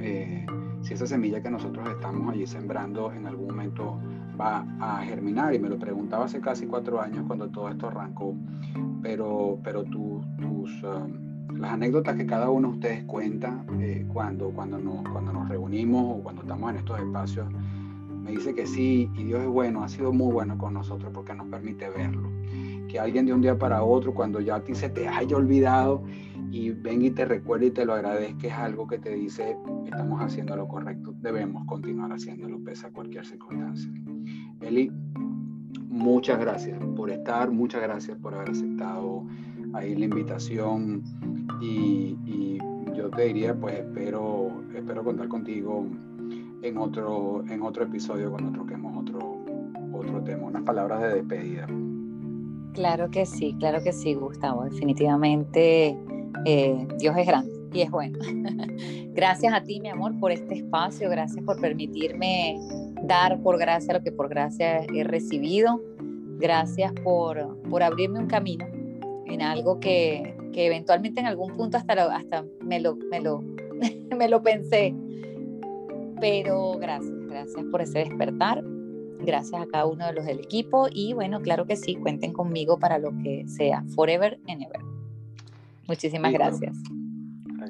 eh, 0.01 0.47
si 0.81 0.95
esa 0.95 1.07
semilla 1.07 1.43
que 1.43 1.51
nosotros 1.51 1.88
estamos 1.88 2.33
allí 2.33 2.47
sembrando 2.47 3.12
en 3.12 3.27
algún 3.27 3.49
momento 3.49 3.99
va 4.41 4.67
a 4.81 5.03
germinar. 5.05 5.55
Y 5.55 5.59
me 5.59 5.69
lo 5.69 5.79
preguntaba 5.79 6.25
hace 6.25 6.41
casi 6.41 6.67
cuatro 6.67 7.01
años 7.01 7.25
cuando 7.27 7.49
todo 7.49 7.69
esto 7.69 7.88
arrancó 7.88 8.35
pero, 9.03 9.59
pero 9.62 9.85
tus, 9.85 10.25
um, 10.85 11.59
las 11.59 11.73
anécdotas 11.73 12.17
que 12.17 12.25
cada 12.25 12.49
uno 12.49 12.69
de 12.69 12.75
ustedes 12.75 13.05
cuenta 13.05 13.65
eh, 13.81 14.07
cuando, 14.12 14.51
cuando, 14.51 14.79
nos, 14.79 15.07
cuando 15.11 15.33
nos 15.33 15.49
reunimos 15.49 16.19
o 16.19 16.23
cuando 16.23 16.43
estamos 16.43 16.71
en 16.71 16.77
estos 16.77 16.99
espacios, 16.99 17.47
me 17.51 18.31
dice 18.31 18.55
que 18.55 18.67
sí, 18.67 19.11
y 19.15 19.25
Dios 19.25 19.43
es 19.43 19.49
bueno, 19.49 19.83
ha 19.83 19.88
sido 19.88 20.12
muy 20.12 20.33
bueno 20.33 20.57
con 20.57 20.75
nosotros 20.75 21.11
porque 21.12 21.35
nos 21.35 21.49
permite 21.49 21.91
verlo. 21.91 22.31
Que 22.92 23.00
alguien 23.00 23.24
de 23.24 23.33
un 23.33 23.40
día 23.40 23.59
para 23.59 23.83
otro, 23.83 24.12
cuando 24.12 24.38
ya 24.38 24.57
a 24.57 24.61
ti 24.64 24.74
se 24.74 24.90
te 24.90 25.09
haya 25.09 25.35
olvidado 25.35 26.02
y 26.50 26.72
venga 26.72 27.07
y 27.07 27.11
te 27.11 27.24
recuerde 27.24 27.68
y 27.68 27.70
te 27.70 27.87
lo 27.87 27.94
agradezca, 27.94 28.48
es 28.48 28.52
algo 28.52 28.87
que 28.87 28.98
te 28.98 29.14
dice, 29.14 29.57
estamos 29.87 30.20
haciendo 30.20 30.55
lo 30.57 30.68
correcto, 30.68 31.14
debemos 31.22 31.64
continuar 31.64 32.12
haciéndolo 32.12 32.62
pese 32.62 32.88
a 32.88 32.90
cualquier 32.90 33.24
circunstancia. 33.24 33.90
Eli, 34.61 34.92
muchas 35.88 36.38
gracias 36.38 36.78
por 36.94 37.09
estar, 37.09 37.50
muchas 37.50 37.81
gracias 37.81 38.18
por 38.18 38.35
haber 38.35 38.50
aceptado 38.50 39.24
ahí 39.72 39.94
la 39.94 40.05
invitación 40.05 41.02
y, 41.62 42.59
yo 42.94 43.09
te 43.09 43.22
diría, 43.22 43.59
pues 43.59 43.78
espero, 43.78 44.50
espero 44.74 45.02
contar 45.02 45.28
contigo 45.28 45.87
en 46.61 46.76
otro, 46.76 47.42
en 47.48 47.62
otro 47.62 47.85
episodio 47.85 48.31
cuando 48.31 48.52
toquemos 48.52 48.98
otro, 48.98 49.42
otro 49.94 50.22
tema, 50.24 50.48
unas 50.48 50.62
palabras 50.62 51.00
de 51.00 51.14
despedida. 51.14 51.66
Claro 52.73 53.11
que 53.11 53.27
sí, 53.27 53.55
claro 53.59 53.83
que 53.83 53.93
sí, 53.93 54.15
Gustavo. 54.15 54.65
Definitivamente 54.65 55.97
eh, 56.47 56.87
Dios 56.99 57.17
es 57.19 57.27
grande 57.27 57.53
y 57.73 57.83
es 57.83 57.91
bueno. 57.91 58.19
gracias 59.13 59.53
a 59.53 59.63
ti, 59.63 59.81
mi 59.81 59.89
amor, 59.89 60.19
por 60.19 60.33
este 60.33 60.55
espacio. 60.55 61.11
Gracias 61.11 61.45
por 61.45 61.61
permitirme 61.61 62.59
dar 63.03 63.41
por 63.43 63.59
gracia 63.59 63.95
lo 63.95 64.03
que 64.03 64.13
por 64.13 64.29
gracia 64.29 64.85
he 64.85 65.05
recibido. 65.05 65.81
Gracias 66.39 66.93
por, 67.05 67.63
por 67.69 67.83
abrirme 67.83 68.19
un 68.19 68.27
camino 68.27 68.67
en 69.27 69.43
algo 69.43 69.79
que, 69.79 70.35
que 70.53 70.67
eventualmente 70.67 71.21
en 71.21 71.27
algún 71.27 71.55
punto 71.55 71.77
hasta, 71.77 71.93
hasta 72.15 72.45
me, 72.61 72.81
lo, 72.81 72.97
me, 72.97 73.21
lo, 73.21 73.43
me 74.17 74.29
lo 74.29 74.43
pensé. 74.43 74.95
Pero 76.21 76.79
gracias, 76.79 77.15
gracias 77.29 77.65
por 77.71 77.83
ese 77.83 78.01
despertar. 78.01 78.63
Gracias 79.25 79.61
a 79.61 79.67
cada 79.67 79.87
uno 79.87 80.07
de 80.07 80.13
los 80.13 80.25
del 80.25 80.41
equipo 80.41 80.89
y 80.93 81.13
bueno, 81.13 81.41
claro 81.41 81.67
que 81.67 81.77
sí, 81.77 81.95
cuenten 81.95 82.33
conmigo 82.33 82.79
para 82.79 82.99
lo 82.99 83.13
que 83.23 83.47
sea, 83.47 83.85
forever 83.95 84.41
and 84.49 84.63
ever. 84.63 84.81
Muchísimas 85.87 86.33
gracias. 86.33 86.77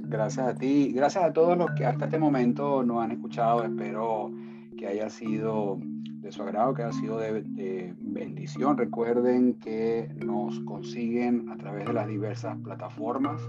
Gracias 0.03 0.47
a 0.47 0.55
ti, 0.55 0.93
gracias 0.93 1.25
a 1.25 1.33
todos 1.33 1.57
los 1.57 1.71
que 1.73 1.85
hasta 1.85 2.07
este 2.07 2.19
momento 2.19 2.83
nos 2.83 3.03
han 3.03 3.13
escuchado. 3.13 3.65
Espero 3.65 4.31
que 4.77 4.87
haya 4.87 5.09
sido 5.09 5.79
de 6.23 6.31
su 6.31 6.43
agrado, 6.43 6.75
que 6.75 6.83
haya 6.83 6.93
sido 6.93 7.19
de, 7.19 7.95
bendición. 7.99 8.77
Recuerden 8.77 9.55
que 9.55 10.09
nos 10.25 10.61
consiguen 10.61 11.49
a 11.51 11.57
través 11.57 11.87
de 11.87 11.93
las 11.93 12.07
diversas 12.07 12.57
plataformas. 12.59 13.41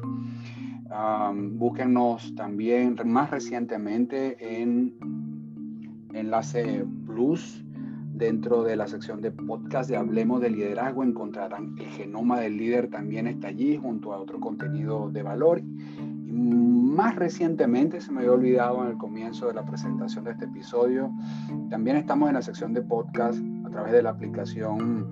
búsquennos 1.33 2.33
también 2.35 2.95
más 3.05 3.29
recientemente 3.29 4.37
en 4.61 4.93
Enlace 6.13 6.85
Plus 7.05 7.63
Dentro 8.13 8.63
de 8.63 8.75
la 8.75 8.87
sección 8.87 9.21
de 9.21 9.31
podcast 9.31 9.89
de 9.89 9.97
Hablemos 9.97 10.39
de 10.39 10.51
Liderazgo 10.51 11.03
encontrarán 11.03 11.75
el 11.79 11.87
genoma 11.87 12.39
del 12.39 12.57
líder 12.57 12.87
también 12.87 13.25
está 13.25 13.47
allí 13.47 13.75
junto 13.75 14.13
a 14.13 14.19
otro 14.19 14.39
contenido 14.39 15.09
de 15.09 15.23
valor. 15.23 15.59
Y 15.59 16.31
más 16.31 17.15
recientemente, 17.15 17.99
se 18.01 18.11
me 18.11 18.19
había 18.19 18.33
olvidado 18.33 18.83
en 18.83 18.91
el 18.91 18.97
comienzo 18.99 19.47
de 19.47 19.55
la 19.55 19.65
presentación 19.65 20.25
de 20.25 20.31
este 20.31 20.45
episodio, 20.45 21.11
también 21.71 21.97
estamos 21.97 22.29
en 22.29 22.35
la 22.35 22.43
sección 22.43 22.71
de 22.73 22.83
podcast 22.83 23.39
a 23.65 23.69
través 23.71 23.91
de 23.91 24.03
la 24.03 24.11
aplicación 24.11 25.07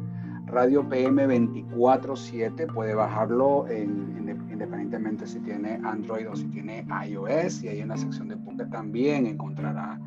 Radio 0.45 0.87
PM 0.87 1.25
24/7. 1.25 2.67
Puede 2.67 2.93
bajarlo 2.93 3.65
independientemente 3.71 5.25
si 5.25 5.39
tiene 5.39 5.79
Android 5.83 6.29
o 6.29 6.35
si 6.35 6.45
tiene 6.49 6.85
iOS. 7.07 7.63
Y 7.63 7.69
ahí 7.69 7.79
en 7.79 7.87
la 7.87 7.97
sección 7.97 8.27
de 8.27 8.37
podcast 8.37 8.71
también 8.71 9.25
encontrará 9.25 9.99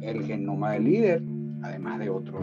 el 0.00 0.24
genoma 0.24 0.72
del 0.72 0.84
líder 0.84 1.22
además 1.62 1.98
de 1.98 2.10
otro 2.10 2.40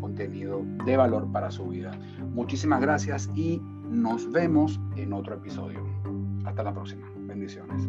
contenido 0.00 0.62
de 0.84 0.96
valor 0.96 1.30
para 1.32 1.50
su 1.50 1.68
vida. 1.68 1.92
Muchísimas 2.34 2.80
gracias 2.80 3.30
y 3.34 3.60
nos 3.88 4.30
vemos 4.30 4.80
en 4.96 5.12
otro 5.12 5.34
episodio. 5.34 5.80
Hasta 6.44 6.62
la 6.62 6.72
próxima. 6.72 7.06
Bendiciones. 7.26 7.88